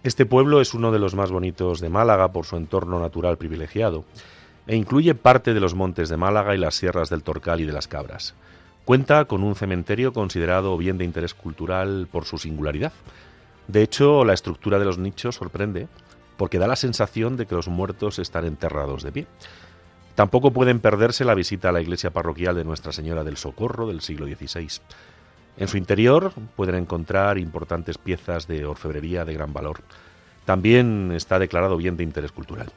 [0.04, 4.06] Este pueblo es uno de los más bonitos de Málaga por su entorno natural privilegiado
[4.68, 7.74] e incluye parte de los montes de Málaga y las sierras del Torcal y de
[7.74, 8.36] las Cabras.
[8.84, 12.94] Cuenta con un cementerio considerado bien de interés cultural por su singularidad.
[13.68, 15.88] De hecho, la estructura de los nichos sorprende
[16.38, 19.28] porque da la sensación de que los muertos están enterrados de pie.
[20.14, 24.02] Tampoco pueden perderse la visita a la iglesia parroquial de Nuestra Señora del Socorro del
[24.02, 24.82] siglo XVI.
[25.58, 29.82] En su interior pueden encontrar importantes piezas de orfebrería de gran valor.
[30.44, 32.72] También está declarado bien de interés cultural.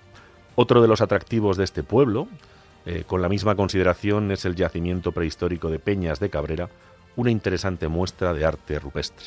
[0.55, 2.29] Otro de los atractivos de este pueblo,
[2.87, 6.69] eh, con la misma consideración, es el yacimiento prehistórico de Peñas de Cabrera,
[7.17, 9.27] una interesante muestra de arte rupestre.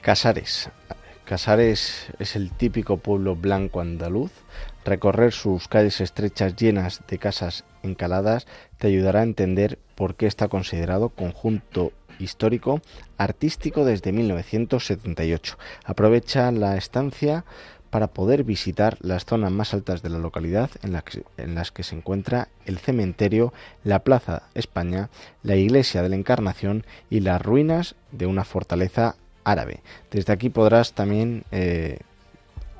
[0.00, 0.70] Casares.
[1.24, 4.30] Casares es el típico pueblo blanco andaluz.
[4.84, 8.46] Recorrer sus calles estrechas llenas de casas encaladas
[8.78, 12.80] te ayudará a entender por qué está considerado conjunto histórico
[13.18, 15.58] artístico desde 1978.
[15.84, 17.44] Aprovecha la estancia
[17.90, 20.92] para poder visitar las zonas más altas de la localidad en,
[21.54, 23.52] las que se encuentra el cementerio,
[23.84, 25.08] la Plaza España,
[25.42, 29.82] la Iglesia de la Encarnación y las ruinas de una fortaleza árabe.
[30.10, 32.00] Desde aquí podrás también eh,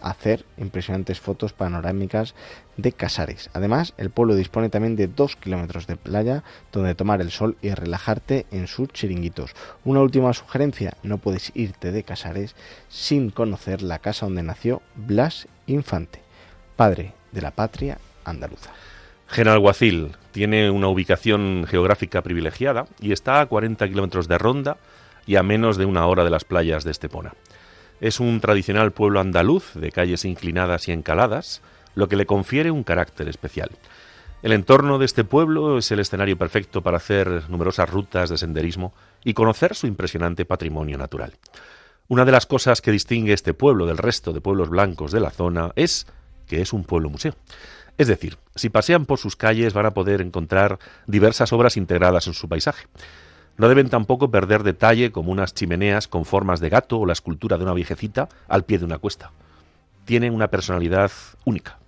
[0.02, 2.35] hacer impresionantes fotos panorámicas
[2.76, 3.50] de Casares.
[3.52, 7.70] Además, el pueblo dispone también de dos kilómetros de playa donde tomar el sol y
[7.70, 9.52] relajarte en sus chiringuitos.
[9.85, 12.54] Una última sugerencia, no puedes irte de Casares
[12.88, 16.20] sin conocer la casa donde nació Blas Infante,
[16.76, 18.70] padre de la patria andaluza.
[19.28, 24.76] Genalguacil tiene una ubicación geográfica privilegiada y está a 40 kilómetros de Ronda
[25.26, 27.35] y a menos de una hora de las playas de Estepona.
[28.00, 31.62] Es un tradicional pueblo andaluz de calles inclinadas y encaladas,
[31.94, 33.70] lo que le confiere un carácter especial.
[34.42, 38.92] El entorno de este pueblo es el escenario perfecto para hacer numerosas rutas de senderismo
[39.24, 41.32] y conocer su impresionante patrimonio natural.
[42.09, 45.30] Una de las cosas que distingue este pueblo del resto de pueblos blancos de la
[45.30, 46.06] zona es
[46.46, 47.35] que es un pueblo museo.
[47.98, 52.35] Es decir, si pasean por sus calles van a poder encontrar diversas obras integradas en
[52.35, 52.87] su paisaje.
[53.58, 57.56] No deben tampoco perder detalle como unas chimeneas con formas de gato o la escultura
[57.56, 59.32] de una viejecita al pie de una cuesta.
[60.04, 61.10] Tienen una personalidad
[61.44, 61.78] única.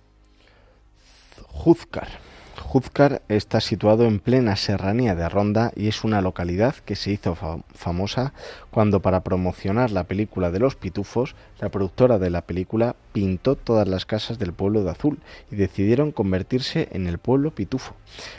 [1.47, 2.28] Juzcar.
[2.59, 7.35] Juzcar está situado en plena serranía de Ronda y es una localidad que se hizo
[7.73, 8.33] famosa
[8.69, 13.87] cuando para promocionar la película de los pitufos, la productora de la película pintó todas
[13.87, 15.19] las casas del pueblo de azul
[15.51, 17.95] y decidieron convertirse en el pueblo pitufo,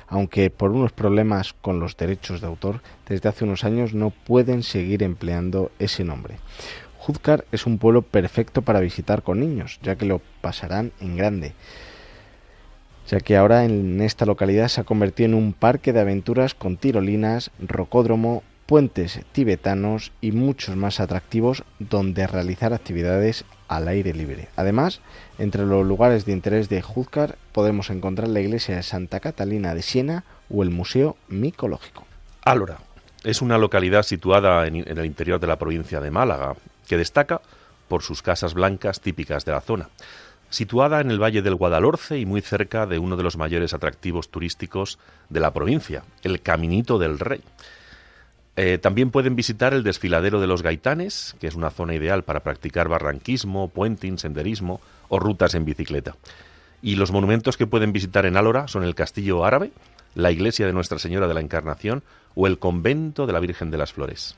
[0.06, 4.62] aunque por unos problemas con los derechos de autor desde hace unos años no pueden
[4.62, 6.36] seguir empleando ese nombre.
[6.98, 11.54] Juzcar es un pueblo perfecto para visitar con niños, ya que lo pasarán en grande
[13.10, 16.76] ya que ahora en esta localidad se ha convertido en un parque de aventuras con
[16.76, 24.48] tirolinas, rocódromo, puentes tibetanos y muchos más atractivos donde realizar actividades al aire libre.
[24.54, 25.00] Además,
[25.38, 29.82] entre los lugares de interés de Juzcar podemos encontrar la iglesia de Santa Catalina de
[29.82, 32.06] Siena o el Museo Micológico.
[32.44, 32.78] Álora
[33.24, 36.54] es una localidad situada en el interior de la provincia de Málaga
[36.86, 37.40] que destaca
[37.88, 39.88] por sus casas blancas típicas de la zona
[40.50, 44.28] situada en el Valle del Guadalhorce y muy cerca de uno de los mayores atractivos
[44.28, 47.40] turísticos de la provincia, el Caminito del Rey.
[48.56, 52.40] Eh, también pueden visitar el desfiladero de los Gaitanes, que es una zona ideal para
[52.40, 56.16] practicar barranquismo, puenting, senderismo o rutas en bicicleta.
[56.82, 59.70] Y los monumentos que pueden visitar en Álora son el Castillo Árabe,
[60.14, 62.02] la iglesia de Nuestra Señora de la Encarnación
[62.34, 64.36] o el convento de la Virgen de las Flores.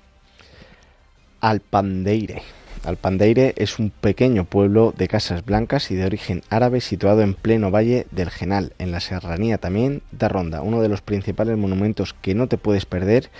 [1.40, 2.42] Alpandeire.
[2.85, 7.71] Alpandeire es un pequeño pueblo de casas blancas y de origen árabe situado en pleno
[7.71, 10.63] valle del Genal, en la serranía también de Ronda.
[10.63, 13.31] Uno de los principales monumentos que no te puedes perder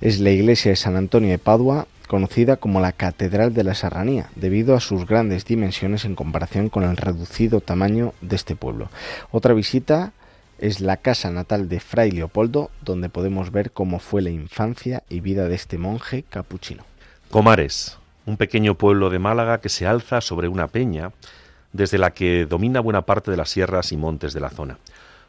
[0.00, 4.30] es la iglesia de San Antonio de Padua, conocida como la Catedral de la Serranía,
[4.34, 8.90] debido a sus grandes dimensiones en comparación con el reducido tamaño de este pueblo.
[9.30, 10.12] Otra visita
[10.58, 15.20] es la casa natal de Fray Leopoldo, donde podemos ver cómo fue la infancia y
[15.20, 16.84] vida de este monje capuchino.
[17.30, 21.12] Comares, un pequeño pueblo de Málaga que se alza sobre una peña
[21.72, 24.78] desde la que domina buena parte de las sierras y montes de la zona.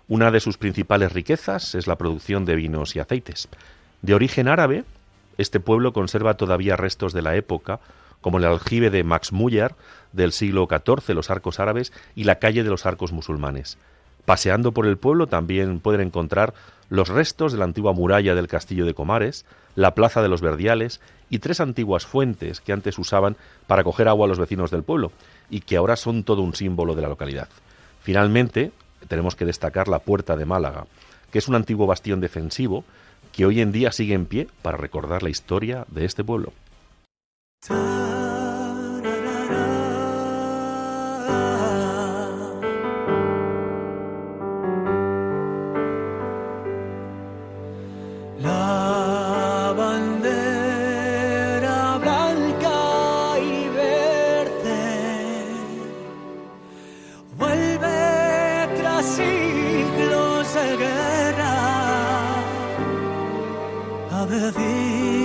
[0.08, 3.48] Una de sus principales riquezas es la producción de vinos y aceites.
[4.02, 4.84] De origen árabe,
[5.38, 7.80] este pueblo conserva todavía restos de la época,
[8.20, 9.74] como el aljibe de Max Muller
[10.12, 13.78] del siglo XIV, los arcos árabes, y la calle de los arcos musulmanes.
[14.26, 16.54] Paseando por el pueblo también pueden encontrar
[16.90, 21.02] los restos de la antigua muralla del castillo de Comares, la plaza de los Verdiales
[21.30, 25.12] y tres antiguas fuentes que antes usaban para coger agua a los vecinos del pueblo
[25.50, 27.48] y que ahora son todo un símbolo de la localidad.
[28.02, 28.72] Finalmente,
[29.08, 30.86] tenemos que destacar la Puerta de Málaga,
[31.32, 32.84] que es un antiguo bastión defensivo
[33.32, 36.54] que hoy en día sigue en pie para recordar la historia de este pueblo.
[59.02, 62.44] tras siglos de guerra,
[64.12, 65.21] ha bebido.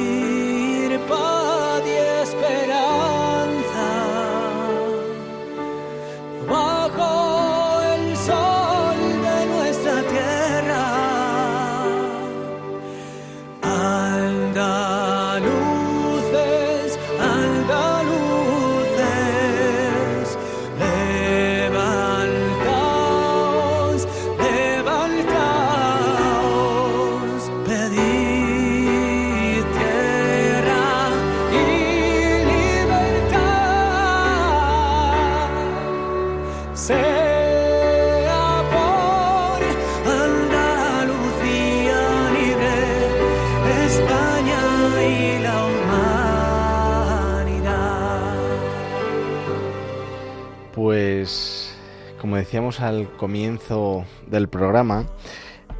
[52.57, 55.04] Decíamos al comienzo del programa,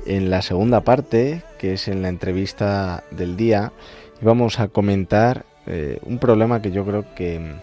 [0.04, 3.72] en la segunda parte, que es en la entrevista del día,
[4.20, 7.54] íbamos a comentar eh, un problema que yo creo que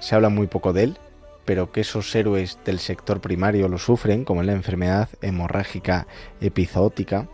[0.00, 0.98] se habla muy poco de él
[1.44, 6.08] pero que esos héroes del sector primario lo sufren, como es la enfermedad hemorrágica
[6.40, 7.28] epizootica.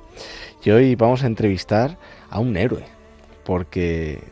[0.63, 1.97] Y hoy vamos a entrevistar
[2.29, 2.85] a un héroe,
[3.43, 4.23] porque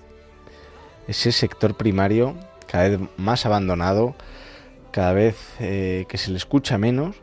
[1.09, 2.35] ese sector primario
[2.67, 4.15] cada vez más abandonado,
[4.91, 7.17] cada vez eh, que se le escucha menos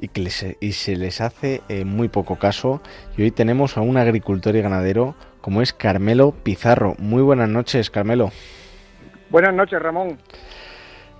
[0.00, 2.80] y que y se les hace eh, muy poco caso.
[3.16, 6.94] Y hoy tenemos a un agricultor y ganadero como es Carmelo Pizarro.
[6.98, 8.30] Muy buenas noches, Carmelo.
[9.30, 10.18] Buenas noches, Ramón.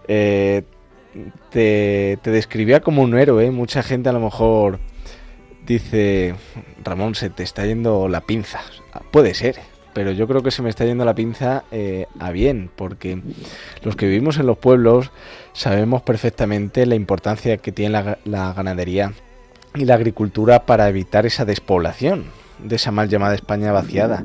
[0.08, 0.62] Eh,
[1.50, 3.50] te, te, describía como un héroe.
[3.50, 4.78] Mucha gente a lo mejor
[5.66, 6.34] dice,
[6.82, 8.60] Ramón, se te está yendo la pinza.
[9.10, 9.56] Puede ser,
[9.94, 13.20] pero yo creo que se me está yendo la pinza eh, a bien, porque
[13.82, 15.12] los que vivimos en los pueblos
[15.52, 19.12] sabemos perfectamente la importancia que tiene la, ganadería
[19.74, 22.24] y la agricultura para evitar esa despoblación
[22.58, 24.24] de esa mal llamada España vaciada.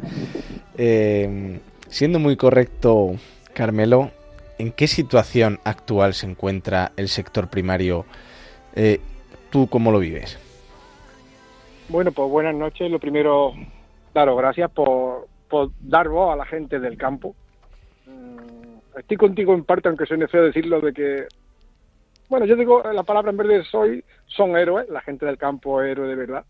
[0.78, 3.16] Eh, siendo muy correcto,
[3.54, 4.12] Carmelo,
[4.58, 8.06] ¿en qué situación actual se encuentra el sector primario?
[8.76, 9.00] Eh,
[9.52, 10.38] ¿Tú cómo lo vives?
[11.90, 12.90] Bueno, pues buenas noches.
[12.90, 13.54] Lo primero,
[14.14, 17.36] daros gracias por, por dar voz a la gente del campo.
[18.06, 21.28] Mm, estoy contigo en parte, aunque suene feo decirlo, de que,
[22.30, 25.82] bueno, yo digo la palabra en vez de soy, son héroes, la gente del campo
[25.82, 26.46] es héroe de verdad.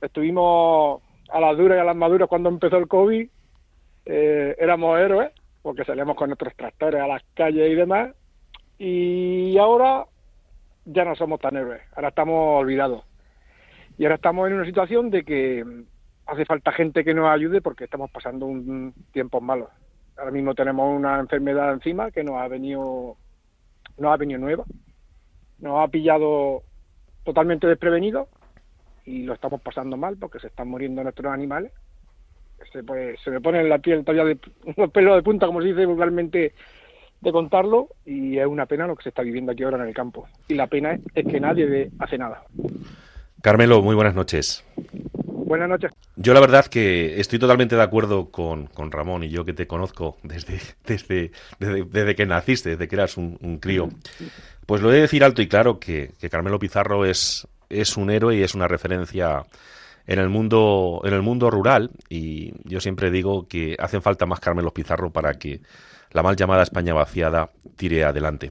[0.00, 3.28] Estuvimos a las duras y a las maduras cuando empezó el COVID,
[4.06, 8.14] eh, éramos héroes, porque salíamos con nuestros tractores a las calles y demás,
[8.78, 10.06] y ahora
[10.84, 13.04] ya no somos tan héroes, ahora estamos olvidados.
[13.98, 15.64] Y ahora estamos en una situación de que
[16.26, 19.70] hace falta gente que nos ayude porque estamos pasando un tiempo malo.
[20.16, 23.16] Ahora mismo tenemos una enfermedad encima que nos ha venido,
[23.98, 24.64] nos ha venido nueva,
[25.58, 26.62] nos ha pillado
[27.22, 28.28] totalmente desprevenido
[29.04, 31.72] y lo estamos pasando mal porque se están muriendo nuestros animales.
[32.72, 34.38] Se, pues, se me pone en la piel todavía de,
[34.76, 36.54] unos pelos de punta, como se dice vulgarmente,
[37.20, 39.94] de contarlo y es una pena lo que se está viviendo aquí ahora en el
[39.94, 40.28] campo.
[40.48, 42.44] Y la pena es que nadie hace nada.
[43.42, 44.64] Carmelo, muy buenas noches.
[45.46, 45.92] Buenas noches.
[46.16, 50.16] Yo la verdad que estoy totalmente de acuerdo con, Ramón y yo que te conozco
[50.24, 51.30] desde, desde,
[51.60, 53.88] desde, que naciste, desde que eras un, crío.
[54.66, 58.34] Pues lo he de decir alto y claro que, Carmelo Pizarro es, es un héroe
[58.34, 59.44] y es una referencia
[60.08, 64.40] en el mundo en el mundo rural y yo siempre digo que hacen falta más
[64.40, 65.60] Carmelo Pizarro para que
[66.10, 68.50] la mal llamada España vaciada tire adelante.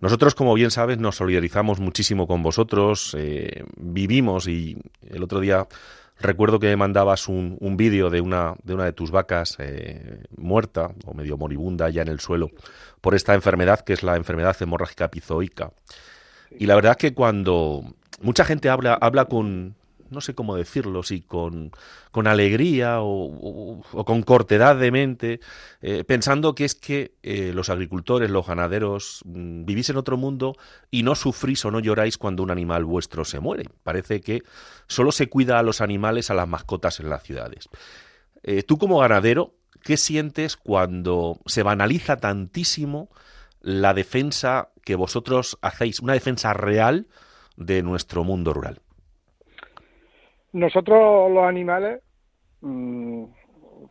[0.00, 4.78] Nosotros, como bien sabes, nos solidarizamos muchísimo con vosotros, eh, vivimos y
[5.10, 5.68] el otro día
[6.22, 10.92] Recuerdo que mandabas un, un vídeo de una, de una de tus vacas eh, muerta
[11.04, 12.50] o medio moribunda ya en el suelo
[13.00, 15.72] por esta enfermedad que es la enfermedad hemorrágica epizoica.
[16.56, 17.82] Y la verdad que cuando
[18.20, 19.74] mucha gente habla, habla con,
[20.12, 21.72] no sé cómo decirlo, si con,
[22.12, 25.40] alegría o, con cortedad de mente,
[25.80, 30.56] eh, pensando que es que eh, los agricultores, los ganaderos, mm, vivís en otro mundo
[30.90, 33.64] y no sufrís o no lloráis cuando un animal vuestro se muere.
[33.82, 34.42] Parece que
[34.86, 37.68] solo se cuida a los animales, a las mascotas en las ciudades.
[38.42, 43.08] Eh, tú como ganadero, ¿qué sientes cuando se banaliza tantísimo
[43.60, 47.06] la defensa que vosotros hacéis, una defensa real
[47.56, 48.80] de nuestro mundo rural?
[50.52, 52.02] Nosotros los animales
[52.60, 53.24] mmm,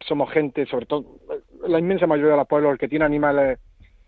[0.07, 1.19] somos gente, sobre todo
[1.67, 3.59] la inmensa mayoría de los pueblos, el que tiene animales,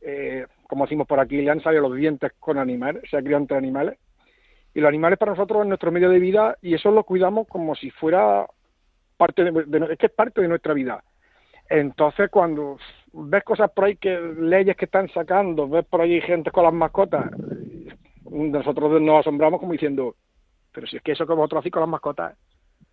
[0.02, 3.42] eh, como decimos por aquí, le han salido los dientes con animales, se ha criado
[3.42, 3.98] entre animales.
[4.74, 7.76] Y los animales para nosotros es nuestro medio de vida y eso lo cuidamos como
[7.76, 8.48] si fuera
[9.18, 11.04] parte de, es que es parte de nuestra vida.
[11.70, 12.78] Entonces, cuando
[13.14, 16.74] ves cosas por ahí que leyes que están sacando, ves por ahí gente con las
[16.74, 17.30] mascotas,
[18.30, 20.16] nosotros nos asombramos como diciendo,
[20.74, 22.36] pero si es que eso que vosotros hacéis con las mascotas,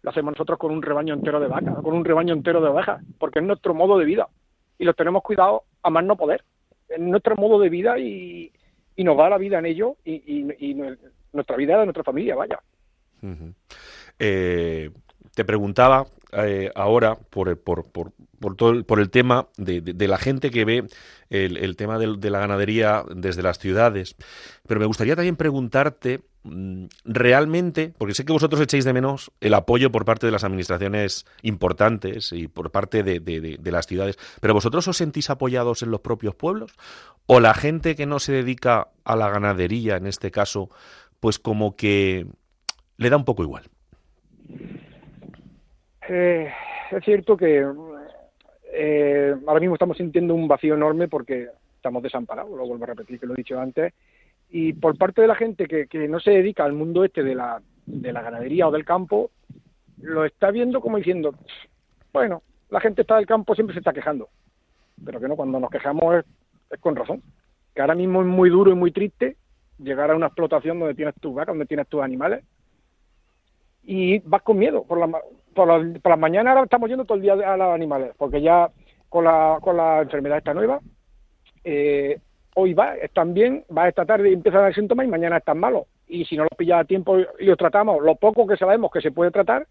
[0.02, 3.02] lo hacemos nosotros con un rebaño entero de vacas, con un rebaño entero de ovejas,
[3.18, 4.28] porque es nuestro modo de vida.
[4.78, 6.44] Y lo tenemos cuidado a más no poder.
[6.88, 8.52] Es nuestro modo de vida y,
[8.96, 10.44] nos va la vida en ello y,
[11.32, 12.60] nuestra vida de nuestra familia, vaya.
[14.18, 14.90] Eh,
[15.34, 20.09] te preguntaba eh, ahora por, por, por, por, todo el, por el tema de, de,
[20.09, 20.84] la gente que ve
[21.28, 24.16] el, el tema de, la ganadería desde las ciudades,
[24.66, 29.53] pero me gustaría también preguntarte Mm, realmente, porque sé que vosotros echéis de menos el
[29.53, 34.88] apoyo por parte de las administraciones importantes y por parte de, las ciudades, pero vosotros
[34.88, 36.72] os sentís apoyados en los propios pueblos
[37.26, 40.70] o la gente que no se dedica a la ganadería, en este caso,
[41.20, 42.26] pues como que
[42.97, 43.64] le da un poco igual.
[46.09, 46.51] Eh,
[46.91, 47.62] es cierto que
[48.72, 53.18] eh, ahora mismo estamos sintiendo un vacío enorme porque estamos desamparados, lo vuelvo a repetir
[53.18, 53.92] que lo he dicho antes,
[54.50, 57.34] y por parte de la gente que, que no se dedica al mundo este de
[57.34, 59.30] la, de la ganadería o del campo,
[59.98, 61.34] lo está viendo como diciendo,
[62.12, 64.28] bueno, la gente está del campo siempre se está quejando,
[65.04, 67.22] pero que no, cuando nos quejamos es, con razón,
[67.68, 69.36] porque ahora mismo es muy duro y muy triste
[69.78, 72.44] llegar a una explotación donde tienes tus vacas, donde tienes tus animales,
[73.82, 74.84] y vas con miedo.
[74.84, 75.20] Por la,
[75.61, 78.40] por la, por las mañanas ahora estamos yendo todo el día a los animales, porque
[78.40, 78.70] ya
[79.11, 80.80] con la, con la enfermedad esta nueva,
[81.64, 82.18] eh,
[82.54, 85.58] hoy va, están bien, va esta tarde y empiezan a dar síntomas y mañana están
[85.58, 85.84] malos.
[86.08, 89.02] Y si no los pilla a tiempo y los tratamos, lo poco que sabemos que
[89.02, 89.66] se puede tratar,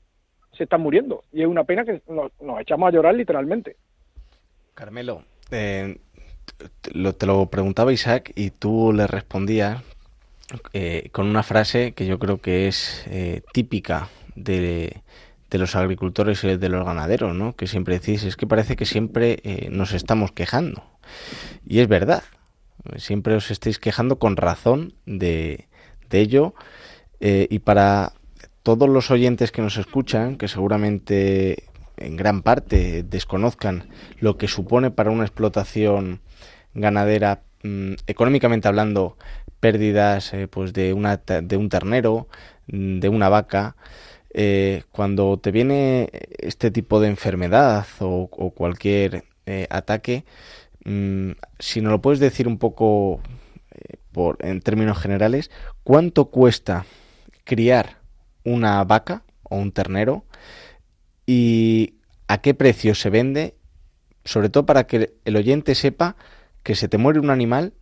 [0.56, 1.24] se están muriendo.
[1.34, 3.76] Y es una pena que nos, nos echamos a llorar literalmente.
[4.76, 5.98] Carmelo, eh,
[6.82, 9.82] te, lo, preguntaba Isaac y tú le respondías
[10.72, 13.10] eh, con una frase que yo creo que es
[13.54, 15.02] típica de,
[15.50, 17.56] de, los agricultores y de los ganaderos, ¿no?
[17.56, 20.84] Que siempre decís, es que parece que siempre eh, nos estamos quejando.
[21.66, 22.24] Y es verdad,
[22.98, 25.68] siempre os estáis quejando con razón de,
[26.10, 26.54] de ello.
[27.20, 28.14] Eh, y para
[28.64, 33.90] todos los oyentes que nos escuchan, que seguramente en gran parte desconozcan
[34.20, 36.22] lo que supone para una explotación
[36.74, 39.18] ganadera mmm, económicamente hablando
[39.60, 42.28] pérdidas eh, pues de una de un ternero
[42.68, 43.76] de una vaca
[44.32, 50.26] eh, cuando te viene este tipo de enfermedad o, cualquier eh, ataque
[50.86, 53.22] mmm, si nos lo puedes decir un poco
[53.72, 55.50] eh, por en términos generales
[55.84, 56.86] cuánto cuesta
[57.44, 57.98] criar
[58.44, 60.26] una vaca o un ternero
[61.26, 61.96] y
[62.28, 63.56] a qué precio se vende,
[64.24, 66.16] sobre todo para que el oyente sepa
[66.64, 67.74] que se te muere un animal,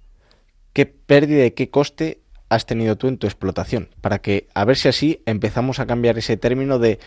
[0.73, 4.77] qué pérdida y qué coste has tenido tú en tu explotación, para que a ver
[4.77, 6.99] si así empezamos a cambiar ese término de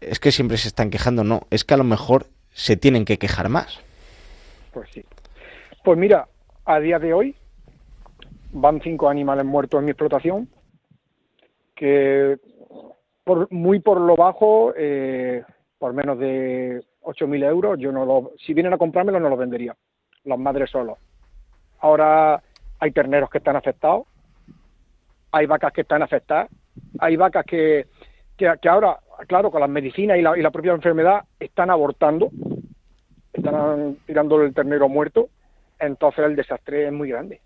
[0.00, 3.18] es que siempre se están quejando, no, es que a lo mejor se tienen que
[3.18, 3.80] quejar más.
[4.72, 5.04] Pues sí.
[5.84, 6.28] Pues mira,
[6.64, 7.34] a día de hoy
[8.52, 10.48] van cinco animales muertos en mi explotación,
[11.74, 12.38] que
[13.24, 15.42] por, muy por lo bajo, eh,
[15.78, 19.76] por menos de 8.000 euros, yo no lo, si vienen a comprármelo no los vendería,
[20.24, 20.98] las madres solos.
[21.80, 22.42] Ahora
[22.80, 24.06] hay terneros que están afectados,
[25.32, 26.48] hay vacas que están afectadas,
[26.98, 27.86] hay vacas que,
[28.36, 32.30] que, ahora, claro, con las medicinas y la, y la, propia enfermedad están abortando,
[33.32, 35.28] están tirando el ternero muerto,
[35.78, 37.40] entonces el desastre es muy grande.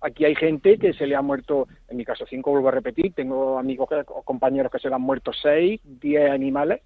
[0.00, 3.14] Aquí hay gente que se le ha muerto, en mi caso cinco, vuelvo a repetir,
[3.14, 6.82] tengo amigos, que, compañeros que se le han muerto seis, diez animales,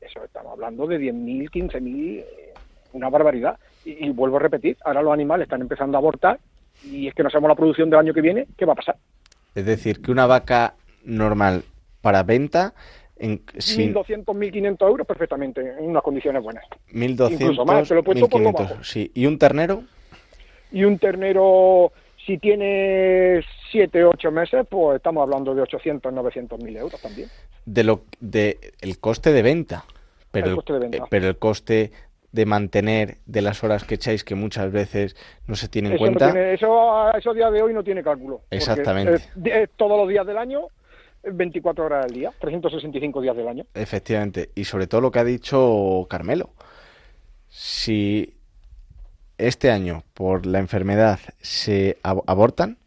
[0.00, 2.54] eso estamos hablando de 10.000, 15.000, eh,
[2.92, 3.58] una barbaridad.
[3.84, 6.38] Y, y, vuelvo a repetir, ahora los animales están empezando a abortar
[6.84, 8.96] y es que no sabemos la producción del año que viene, ¿qué va a pasar?
[9.54, 10.74] Es decir, que una vaca
[11.04, 11.64] normal
[12.00, 12.74] para venta...
[13.20, 13.92] En, sin...
[13.94, 16.64] 1.200, 1.500 euros perfectamente, en unas condiciones buenas.
[16.92, 18.84] 1.200, Incluso más, se lo he puesto 1.500, por lo bajo.
[18.84, 19.10] sí.
[19.12, 19.82] ¿Y un ternero?
[20.70, 21.92] Y un ternero,
[22.24, 23.40] si tiene
[23.72, 27.28] 7, 8 meses, pues estamos hablando de 800, 900 mil euros también.
[27.66, 29.84] De lo, de el coste de venta.
[30.30, 30.96] Pero el coste de venta.
[30.98, 31.90] El, pero el coste
[32.32, 35.16] de mantener de las horas que echáis que muchas veces
[35.46, 36.26] no se tiene en eso cuenta.
[36.28, 38.42] No tiene, eso, eso a día de hoy no tiene cálculo.
[38.50, 39.14] Exactamente.
[39.14, 40.68] Es, es todos los días del año,
[41.22, 43.64] 24 horas al día, 365 días del año.
[43.74, 44.50] Efectivamente.
[44.54, 46.50] Y sobre todo lo que ha dicho Carmelo.
[47.48, 48.34] Si
[49.38, 52.78] este año por la enfermedad se ab abortan,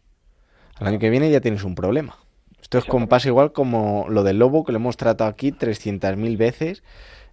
[0.76, 2.16] al año que viene ya tienes un problema.
[2.60, 6.36] Esto es con pasa igual como lo del lobo que lo hemos tratado aquí 300.000
[6.36, 6.82] veces.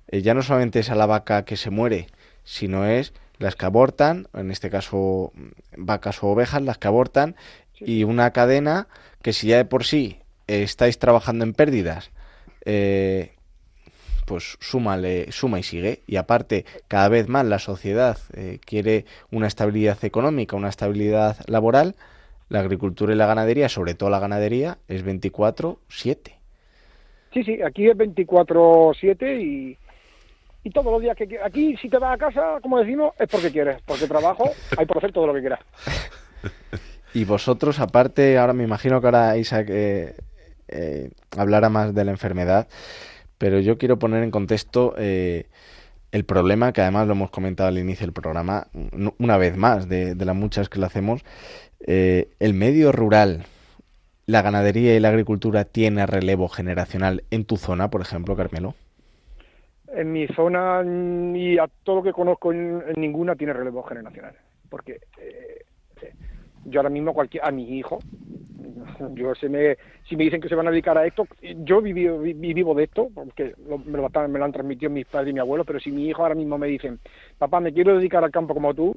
[0.09, 2.07] Eh, ya no solamente es a la vaca que se muere,
[2.43, 5.31] sino es las que abortan, en este caso
[5.77, 7.35] vacas o ovejas, las que abortan,
[7.79, 8.87] y una cadena
[9.21, 12.11] que si ya de por sí eh, estáis trabajando en pérdidas,
[12.65, 13.31] eh,
[14.25, 16.01] pues súmale, suma y sigue.
[16.05, 21.95] Y aparte, cada vez más la sociedad eh, quiere una estabilidad económica, una estabilidad laboral.
[22.49, 25.77] La agricultura y la ganadería, sobre todo la ganadería, es 24-7.
[27.33, 29.77] Sí, sí, aquí es 24-7 y,
[30.69, 33.81] todos los días que aquí si te vas a casa, como decimos, es porque quieres,
[33.85, 35.59] porque trabajo hay por hacer todo lo que quieras.
[37.13, 40.15] y vosotros, aparte, ahora me imagino que ahora Isaac eh,
[40.67, 42.67] eh, hablará más de la enfermedad,
[43.37, 45.47] pero yo quiero poner en contexto eh,
[46.11, 48.67] el problema, que además lo hemos comentado al inicio del programa,
[49.19, 51.23] una vez más, de, de las muchas que lo hacemos,
[51.85, 53.45] eh, el medio rural,
[54.25, 58.75] la ganadería y la agricultura tiene relevo generacional en tu zona, por ejemplo, Carmelo.
[59.93, 60.83] En mi zona
[61.35, 64.35] y a todo lo que conozco en, en ninguna tiene relevo generacional,
[64.69, 65.65] porque eh,
[66.65, 68.03] yo ahora mismo cualquier a mis hijos
[69.13, 69.77] yo se me
[70.07, 71.27] si me dicen que se van a dedicar a esto
[71.57, 75.05] yo viví, viví, vivo de esto porque lo, me, lo, me, lo, han transmitido mis
[75.05, 76.99] padres y mi abuelo pero si mi hijo ahora mismo me dicen
[77.37, 78.95] papá me quiero dedicar al campo como tú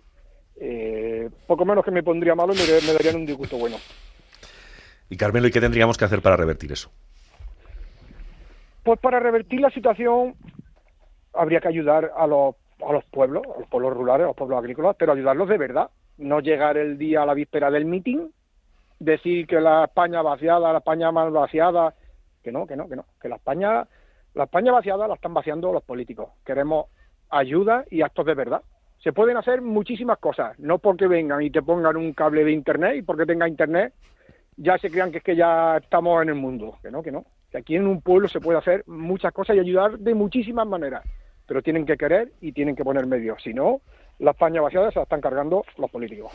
[0.57, 3.77] eh, poco menos que me pondría malo y me, me darían un disgusto bueno.
[5.09, 6.91] Y Carmelo y qué tendríamos que hacer para revertir eso
[8.83, 10.35] pues para revertir la situación
[11.35, 14.59] habría que ayudar a los a los pueblos, a los pueblos rurales, a los pueblos
[14.59, 18.33] agrícolas, pero ayudarlos de verdad, no llegar el día a la víspera del mitin,
[18.99, 21.95] decir que la España vaciada, la España mal vaciada,
[22.43, 23.87] que no, que no, que no, que la España,
[24.35, 26.31] la España vaciada la están vaciando los políticos.
[26.45, 26.87] Queremos
[27.31, 28.63] ayuda y actos de verdad.
[28.99, 32.97] Se pueden hacer muchísimas cosas, no porque vengan y te pongan un cable de internet
[32.97, 33.95] y porque tenga internet
[34.57, 37.25] ya se crean que es que ya estamos en el mundo, que no, que no.
[37.51, 41.05] Que aquí en un pueblo se puede hacer muchas cosas y ayudar de muchísimas maneras,
[41.47, 43.43] pero tienen que querer y tienen que poner medios.
[43.43, 43.81] Si no,
[44.19, 46.33] la España vaciada se la están cargando los políticos.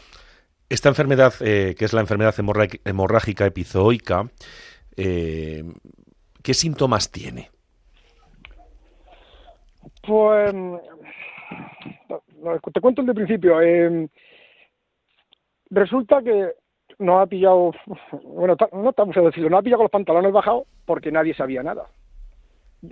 [0.69, 2.35] Esta enfermedad, eh, que es la enfermedad
[2.83, 4.27] hemorrágica epizooica,
[4.97, 5.63] eh,
[6.43, 7.49] ¿qué síntomas tiene?
[10.05, 10.81] Pues no,
[12.73, 13.61] te cuento el de principio.
[13.61, 14.09] Eh,
[15.69, 16.51] resulta que
[16.99, 17.71] nos ha pillado,
[18.23, 21.63] bueno, no estamos a decirlo, nos ha pillado con los pantalones bajados porque nadie sabía
[21.63, 21.87] nada.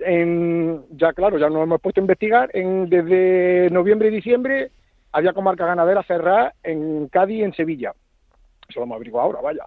[0.00, 2.50] En, ya claro, ya nos hemos puesto a investigar.
[2.54, 4.70] En, desde noviembre y diciembre
[5.12, 7.92] había comarca ganadera cerrada en Cádiz en Sevilla.
[8.68, 9.66] Eso lo hemos averiguado ahora, vaya.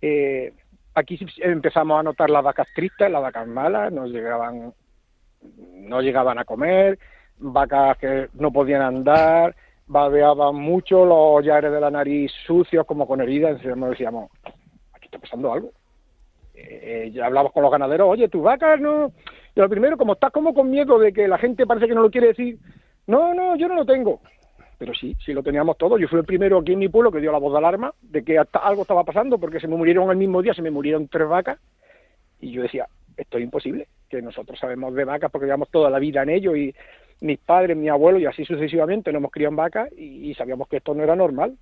[0.00, 0.52] Eh,
[0.94, 4.72] aquí empezamos a notar las vacas tristes, las vacas malas, nos llegaban
[5.42, 6.98] no llegaban a comer,
[7.38, 13.20] vacas que no podían andar, babeaban mucho, los llares de la nariz sucios, como con
[13.20, 14.30] heridas, entonces nos decíamos,
[14.92, 15.70] aquí está pasando algo.
[16.54, 19.12] Eh, ya hablamos con los ganaderos, oye, tus vacas no...
[19.54, 22.02] Y lo primero, como estás como con miedo de que la gente parece que no
[22.02, 22.58] lo quiere decir,
[23.06, 24.20] no, no, yo no lo tengo.
[24.78, 25.98] Pero sí, sí lo teníamos todo.
[25.98, 28.22] Yo fui el primero aquí en mi pueblo que dio la voz de alarma de
[28.24, 31.08] que hasta algo estaba pasando, porque se me murieron el mismo día, se me murieron
[31.08, 31.58] tres vacas,
[32.40, 32.86] y yo decía,
[33.16, 36.56] esto es imposible, que nosotros sabemos de vacas porque llevamos toda la vida en ello
[36.56, 36.74] y
[37.20, 40.68] mis padres, mi abuelo y así sucesivamente nos hemos criado en vacas y, y sabíamos
[40.68, 41.56] que esto no era normal.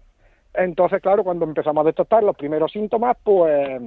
[0.54, 3.80] Entonces, claro, cuando empezamos a detectar los primeros síntomas, pues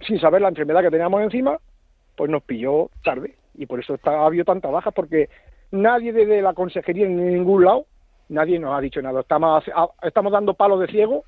[0.00, 1.58] sin saber la enfermedad que teníamos encima,
[2.16, 5.28] pues nos pilló tarde y por eso está, ha habido tantas bajas porque
[5.70, 7.86] nadie desde la consejería en ningún lado,
[8.28, 9.20] nadie nos ha dicho nada.
[9.20, 9.64] Estamos,
[10.02, 11.24] estamos dando palos de ciego,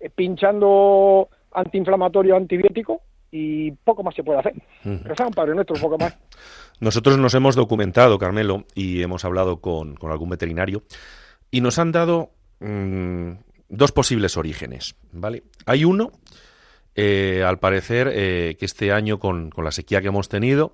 [0.00, 4.54] eh, pinchando antiinflamatorio antibiótico y poco más se puede hacer.
[4.84, 6.16] Rezamos, Padre Nuestro, un poco más.
[6.80, 10.82] Nosotros nos hemos documentado, Carmelo, y hemos hablado con, con algún veterinario,
[11.50, 13.32] y nos han dado mm,
[13.68, 15.42] dos posibles orígenes, ¿vale?
[15.66, 16.12] Hay uno,
[17.00, 20.72] eh, al parecer, eh, que este año, con, con la sequía que hemos tenido,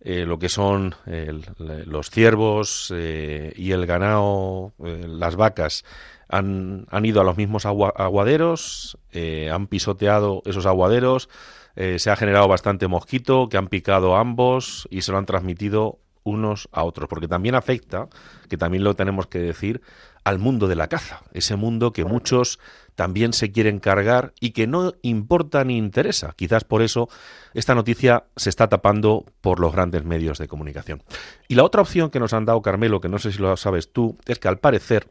[0.00, 5.84] eh, lo que son los ciervos y el ganado, las vacas,
[6.28, 11.28] han, han ido a los mismos agua- aguaderos, han pisoteado esos aguaderos,
[11.76, 16.68] se ha generado bastante mosquito que han picado ambos y se lo han transmitido unos
[16.72, 18.08] a otros, porque también afecta,
[18.48, 19.82] que también lo tenemos que decir,
[20.24, 22.60] al mundo de la caza, ese mundo que muchos
[22.94, 26.34] también se quieren cargar y que no importa ni interesa.
[26.36, 27.08] Quizás por eso
[27.54, 31.02] esta noticia se está tapando por los grandes medios de comunicación.
[31.48, 33.92] Y la otra opción que nos han dado, Carmelo, que no sé si lo sabes
[33.92, 35.08] tú, es que al parecer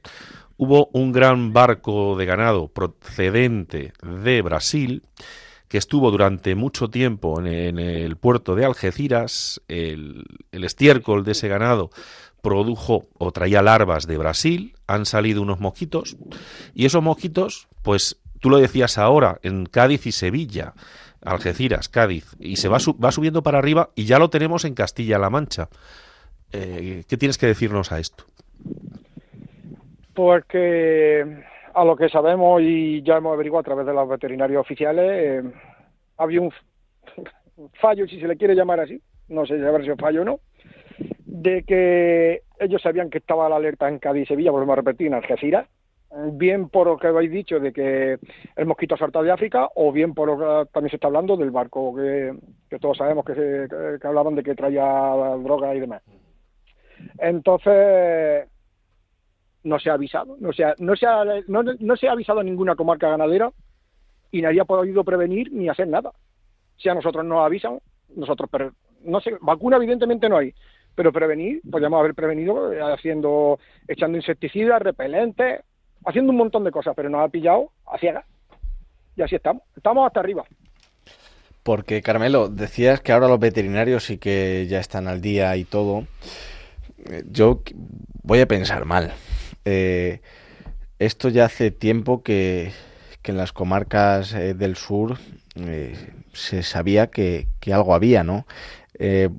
[0.58, 5.04] hubo un gran barco de ganado procedente de Brasil
[5.72, 11.92] que estuvo durante mucho tiempo en, el puerto de Algeciras, el, estiércol de ese ganado
[12.42, 16.18] produjo o traía larvas de Brasil, han salido unos mosquitos,
[16.74, 20.74] y esos mosquitos, pues tú lo decías ahora, en Cádiz y Sevilla,
[21.22, 25.30] Algeciras, Cádiz, y se va, va subiendo para arriba y ya lo tenemos en Castilla-La
[25.30, 25.70] Mancha.
[26.52, 28.26] Eh, ¿Qué tienes que decirnos a esto?
[30.14, 35.06] Porque a lo que sabemos y ya hemos averiguado a través de los veterinarios oficiales,
[35.10, 35.52] eh,
[36.18, 36.52] había un
[37.82, 40.40] fallo, si se le quiere llamar así, no sé si habrá sido fallo o no,
[41.26, 45.08] de que ellos sabían que estaba la alerta en Cádiz y Sevilla, volvemos a repetir,
[45.08, 45.68] en Algeciras,
[46.34, 48.18] bien por lo que habéis dicho de que
[48.56, 51.52] el mosquito salta de África, o bien por lo que también se está hablando del
[51.52, 52.36] barco que,
[52.80, 54.84] todos sabemos que, se, hablaban de que traía
[55.42, 56.02] droga y demás.
[57.18, 58.48] Entonces,
[59.64, 62.40] no se ha avisado, no se ha, no se ha, no, no se ha avisado
[62.40, 63.52] a ninguna comarca ganadera
[64.32, 66.12] y nadie ha podido prevenir ni hacer nada.
[66.78, 67.80] Si a nosotros nos avisan,
[68.16, 68.72] nosotros, pre-
[69.04, 70.54] no sé, vacuna evidentemente no hay,
[70.96, 75.62] pero prevenir, podríamos haber prevenido haciendo, echando insecticidas, repelentes,
[76.06, 78.26] haciendo un montón de cosas, pero nos ha pillado a ciegas.
[79.16, 80.44] Y así estamos, estamos hasta arriba.
[81.64, 86.06] Porque, Carmelo, decías que ahora los veterinarios sí que ya están al día y todo.
[87.06, 87.62] Eh, Yo
[88.24, 89.12] voy a pensar mal.
[89.66, 90.22] Eh,
[91.02, 92.72] esto ya hace tiempo que,
[93.24, 95.18] en las comarcas eh, del sur
[95.56, 95.96] eh,
[96.32, 98.46] se sabía que, que algo había, ¿no?
[99.00, 99.30] Eh,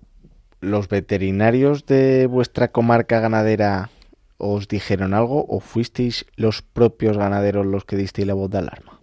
[0.61, 3.91] ¿Los veterinarios de vuestra comarca ganadera
[4.39, 9.01] os dijeron algo o fuisteis los propios ganaderos los que disteis la voz de alarma?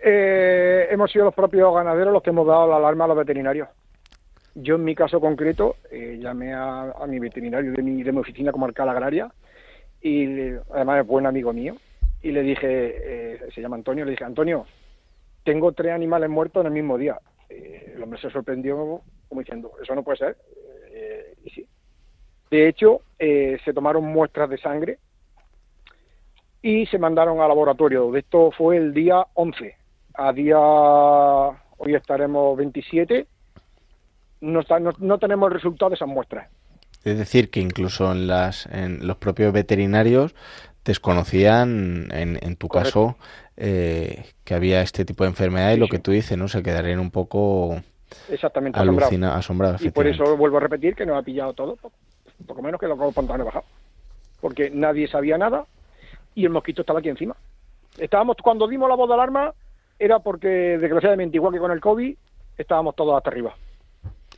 [0.00, 3.68] Hemos sido los propios ganaderos los que hemos dado la alarma a los veterinarios.
[4.60, 8.50] Yo, en mi caso concreto, eh, llamé a, mi veterinario de mi, de mi oficina
[8.50, 9.32] comarcal agraria
[10.02, 11.76] y además es buen amigo mío,
[12.22, 14.66] y le dije, eh, se llama Antonio, le dije, Antonio,
[15.44, 17.20] tengo tres animales muertos en el mismo día.
[17.48, 20.36] Eh, el hombre se sorprendió como diciendo, eso no puede ser.
[22.50, 24.98] De hecho, se tomaron muestras de sangre
[26.62, 28.16] y se mandaron al laboratorio.
[28.16, 29.76] Esto fue el día 11.
[30.14, 33.26] A día, hoy estaremos 27,
[34.40, 36.48] no, no, no tenemos el resultado de esas muestras.
[37.04, 40.34] Es decir, que incluso en, las, en los propios veterinarios
[40.84, 43.16] desconocían, en, en tu caso,
[43.56, 46.48] eh, que había este tipo de enfermedad y lo que tú dices, ¿no?
[46.48, 47.82] Se quedarían un poco
[48.30, 49.82] Exactamente, asombrados.
[49.82, 51.76] y por eso vuelvo a repetir que nos ha pillado todo,
[52.46, 53.64] poco menos que lo que pantalones bajado.
[54.40, 55.66] Porque nadie sabía nada
[56.34, 57.36] y el mosquito estaba aquí encima.
[57.98, 59.52] Estábamos, cuando dimos la voz de alarma,
[59.98, 62.16] era porque, desgraciadamente, igual que con el COVID,
[62.56, 63.54] estábamos todos hasta arriba.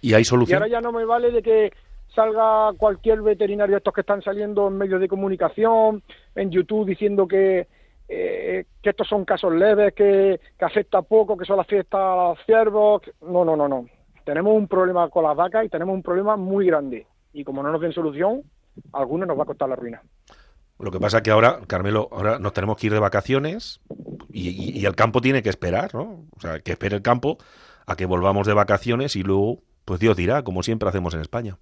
[0.00, 0.56] ¿Y hay solución?
[0.56, 1.72] Y ahora ya no me vale de que
[2.14, 6.02] salga cualquier veterinario, estos que están saliendo en medios de comunicación,
[6.34, 7.68] en YouTube, diciendo que,
[8.08, 12.28] eh, que estos son casos leves, que, que afecta poco, que son las fiestas a
[12.30, 13.02] los ciervos.
[13.20, 13.86] No, no, no, no.
[14.24, 17.06] Tenemos un problema con las vacas y tenemos un problema muy grande.
[17.32, 18.42] Y como no nos den solución,
[18.92, 20.02] a algunos nos va a costar la ruina.
[20.78, 23.80] Lo que pasa es que ahora, Carmelo, ahora nos tenemos que ir de vacaciones
[24.30, 26.24] y, y, el campo tiene que esperar, ¿no?
[26.34, 27.36] O sea, que espere el campo
[27.86, 29.58] a que volvamos de vacaciones y luego,
[29.90, 31.56] pues Dios dirá, como siempre hacemos en España.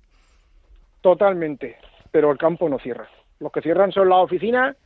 [1.01, 1.79] Totalmente,
[2.11, 3.09] pero el campo no cierra.
[3.39, 4.77] Los que cierran son las oficinas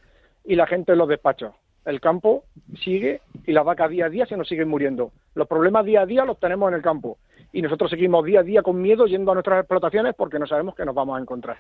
[0.45, 1.53] y la gente en los despachos.
[1.85, 2.45] El campo
[2.85, 5.11] sigue y las vacas día a día se nos siguen muriendo.
[5.35, 7.19] Los problemas día a día los tenemos en el campo
[7.53, 10.77] y nosotros seguimos día a día con miedo yendo a nuestras explotaciones porque no sabemos
[10.77, 11.57] qué nos vamos a encontrar.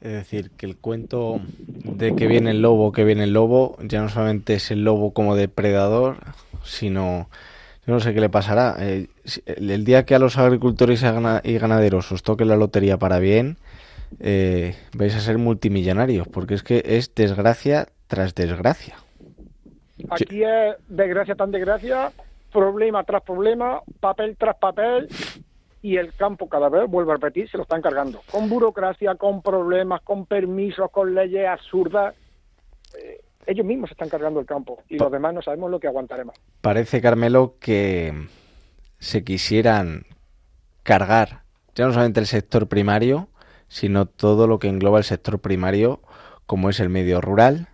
[0.00, 1.40] Es decir, que el cuento
[1.84, 5.12] de que viene el lobo, que viene el lobo, ya no solamente es el lobo
[5.12, 6.16] como depredador,
[6.64, 7.28] sino
[7.86, 8.76] yo no sé qué le pasará.
[8.78, 9.08] Eh,
[9.46, 11.02] el día que a los agricultores
[11.44, 13.56] y ganaderos os toque la lotería para bien,
[14.20, 18.96] eh, vais a ser multimillonarios, porque es que es desgracia tras desgracia.
[20.10, 22.12] Aquí es desgracia tras desgracia,
[22.52, 25.08] problema tras problema, papel tras papel,
[25.82, 28.20] y el campo cada vez, vuelvo a repetir, se lo están cargando.
[28.30, 32.14] Con burocracia, con problemas, con permisos, con leyes absurdas.
[32.96, 36.36] Eh, ellos mismos están cargando el campo y los demás no sabemos lo que aguantaremos.
[36.60, 38.28] Parece, Carmelo, que
[38.98, 40.06] se quisieran
[40.82, 41.42] cargar
[41.74, 43.28] ya no solamente el sector primario,
[43.68, 46.02] sino todo lo que engloba el sector primario,
[46.46, 47.68] como es el medio rural,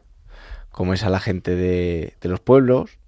[0.71, 2.99] como es a la gente de, de los pueblos.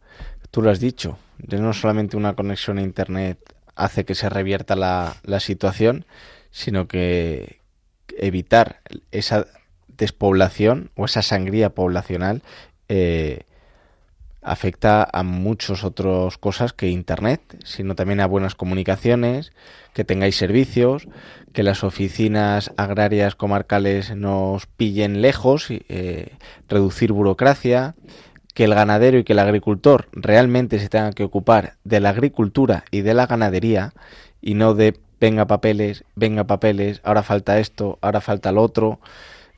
[0.50, 3.38] Tú lo has dicho, ya no solamente una conexión a Internet
[3.76, 6.04] hace que se revierta la, la situación,
[6.50, 7.60] sino que
[8.18, 8.80] evitar
[9.12, 9.46] esa
[10.00, 12.42] despoblación o esa sangría poblacional
[12.88, 13.44] eh,
[14.42, 19.52] afecta a muchas otras cosas que Internet, sino también a buenas comunicaciones,
[19.92, 21.06] que tengáis servicios,
[21.52, 26.32] que las oficinas agrarias comarcales nos pillen lejos, eh,
[26.68, 27.94] reducir burocracia,
[28.54, 32.84] que el ganadero y que el agricultor realmente se tengan que ocupar de la agricultura
[32.90, 33.92] y de la ganadería
[34.40, 39.00] y no de venga papeles, venga papeles, ahora falta esto, ahora falta lo otro.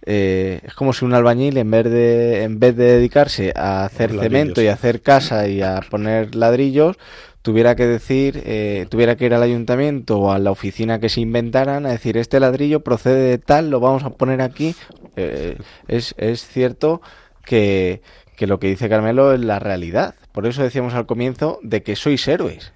[0.05, 4.11] Eh, es como si un albañil en vez de en vez de dedicarse a hacer
[4.11, 6.97] cemento y a hacer casa y a poner ladrillos
[7.43, 11.21] tuviera que decir eh, tuviera que ir al ayuntamiento o a la oficina que se
[11.21, 14.75] inventaran a decir este ladrillo procede de tal lo vamos a poner aquí
[15.15, 17.01] eh, es, es cierto
[17.45, 18.03] que,
[18.37, 20.15] que lo que dice Carmelo es la realidad.
[20.33, 22.73] Por eso decíamos al comienzo de que sois héroes.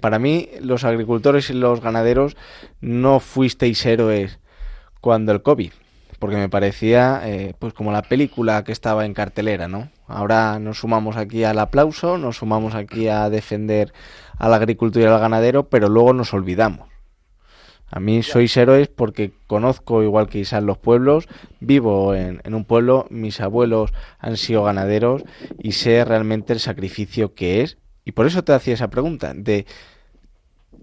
[0.00, 2.36] Para mí los agricultores y los ganaderos
[2.80, 4.38] no fuisteis héroes
[5.00, 5.72] cuando el COVID
[6.18, 9.90] porque me parecía eh, pues como la película que estaba en cartelera, ¿no?
[10.06, 13.92] Ahora nos sumamos aquí al aplauso, nos sumamos aquí a defender
[14.38, 16.88] a la agricultura y al ganadero, pero luego nos olvidamos.
[17.90, 21.28] A mí sois héroes porque conozco, igual que quizás los pueblos,
[21.60, 25.22] vivo en, en, un pueblo, mis abuelos han sido ganaderos
[25.58, 27.78] y sé realmente el sacrificio que es.
[28.04, 29.66] Y por eso te hacía esa pregunta de,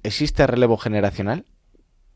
[0.03, 1.45] ¿existe relevo generacional?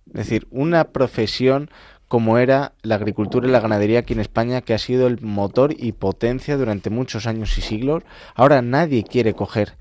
[0.08, 1.70] Es decir, una profesión
[2.08, 5.74] como era la agricultura y la ganadería aquí en España, que ha sido el motor
[5.78, 8.04] y potencia durante muchos años y siglos.
[8.36, 9.78] Ahora nadie quiere coger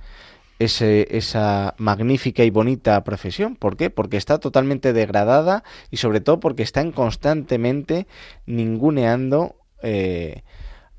[0.59, 3.57] ese, esa magnífica y bonita profesión.
[3.57, 3.91] ¿Por qué?
[3.91, 8.07] Porque está totalmente degradada y sobre todo porque están constantemente
[8.47, 10.43] ninguneando eh,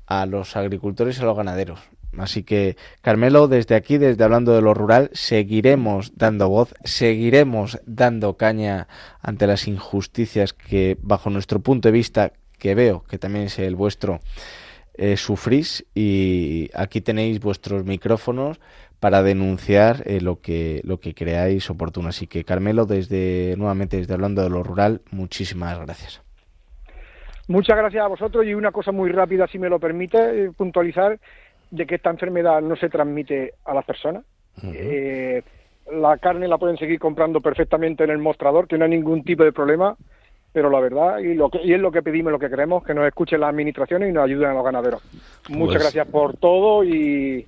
[0.06, 1.80] a los agricultores y a los ganaderos.
[2.18, 8.36] Así que, Carmelo, desde aquí, desde hablando de lo rural, seguiremos dando voz, seguiremos dando
[8.36, 8.88] caña
[9.20, 13.76] ante las injusticias que, bajo nuestro punto de vista, que veo que también es el
[13.76, 14.20] vuestro,
[14.94, 15.84] eh, sufrís.
[15.94, 18.60] Y aquí tenéis vuestros micrófonos
[19.00, 22.08] para denunciar eh, lo que lo que creáis oportuno.
[22.08, 26.22] Así que, Carmelo, desde nuevamente desde hablando de lo rural, muchísimas gracias.
[27.48, 31.20] Muchas gracias a vosotros y una cosa muy rápida, si me lo permite, eh, puntualizar
[31.70, 34.24] de que esta enfermedad no se transmite a las personas.
[34.62, 35.42] Eh,
[35.92, 39.44] la carne la pueden seguir comprando perfectamente en el mostrador, que no hay ningún tipo
[39.44, 39.96] de problema,
[40.52, 42.94] pero la verdad, y, lo que, y es lo que pedimos, lo que queremos, que
[42.94, 45.02] nos escuchen las administraciones y nos ayuden a los ganaderos.
[45.50, 47.44] Muchas Pues- gracias por todo y,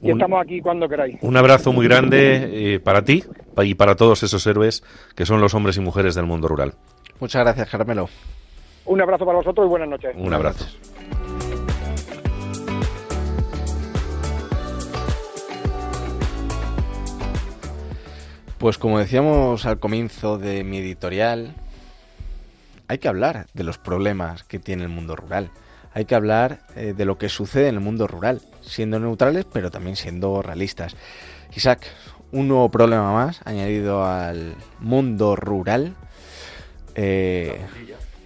[0.00, 1.18] y Un- estamos aquí cuando queráis.
[1.22, 3.22] Un abrazo muy grande eh, para ti
[3.62, 4.82] y para todos esos héroes
[5.14, 6.72] que son los hombres y mujeres del mundo rural.
[7.20, 8.08] Muchas gracias, Carmelo.
[8.86, 10.14] Un abrazo para vosotros y buenas noches.
[10.16, 10.64] Un abrazo.
[18.58, 21.54] Pues como decíamos al comienzo de mi editorial,
[22.88, 25.52] hay que hablar de los problemas que tiene el mundo rural.
[25.94, 29.70] Hay que hablar eh, de lo que sucede en el mundo rural, siendo neutrales pero
[29.70, 30.96] también siendo realistas.
[31.54, 31.86] Isaac,
[32.32, 35.94] un nuevo problema más añadido al mundo rural.
[36.96, 37.60] Eh,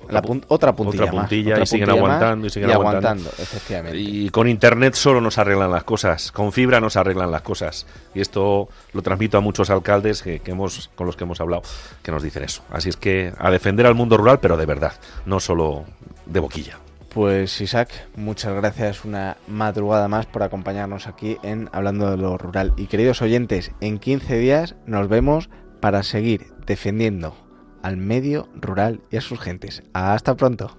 [0.08, 3.30] pun- otra puntilla, Otra más, puntilla otra y siguen puntilla aguantando y siguen aguantando.
[3.38, 3.98] efectivamente.
[3.98, 7.86] Y con internet solo nos arreglan las cosas, con fibra nos arreglan las cosas.
[8.14, 11.62] Y esto lo transmito a muchos alcaldes que, que hemos, con los que hemos hablado,
[12.02, 12.62] que nos dicen eso.
[12.70, 14.92] Así es que a defender al mundo rural, pero de verdad,
[15.26, 15.84] no solo
[16.26, 16.78] de boquilla.
[17.08, 22.72] Pues Isaac, muchas gracias una madrugada más por acompañarnos aquí en Hablando de lo Rural.
[22.78, 25.50] Y queridos oyentes, en 15 días nos vemos
[25.80, 27.36] para seguir defendiendo
[27.82, 29.82] al medio rural y a sus gentes.
[29.92, 30.76] Hasta pronto.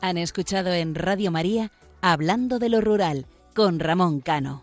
[0.00, 1.70] Han escuchado en Radio María
[2.00, 4.62] Hablando de lo Rural con Ramón Cano.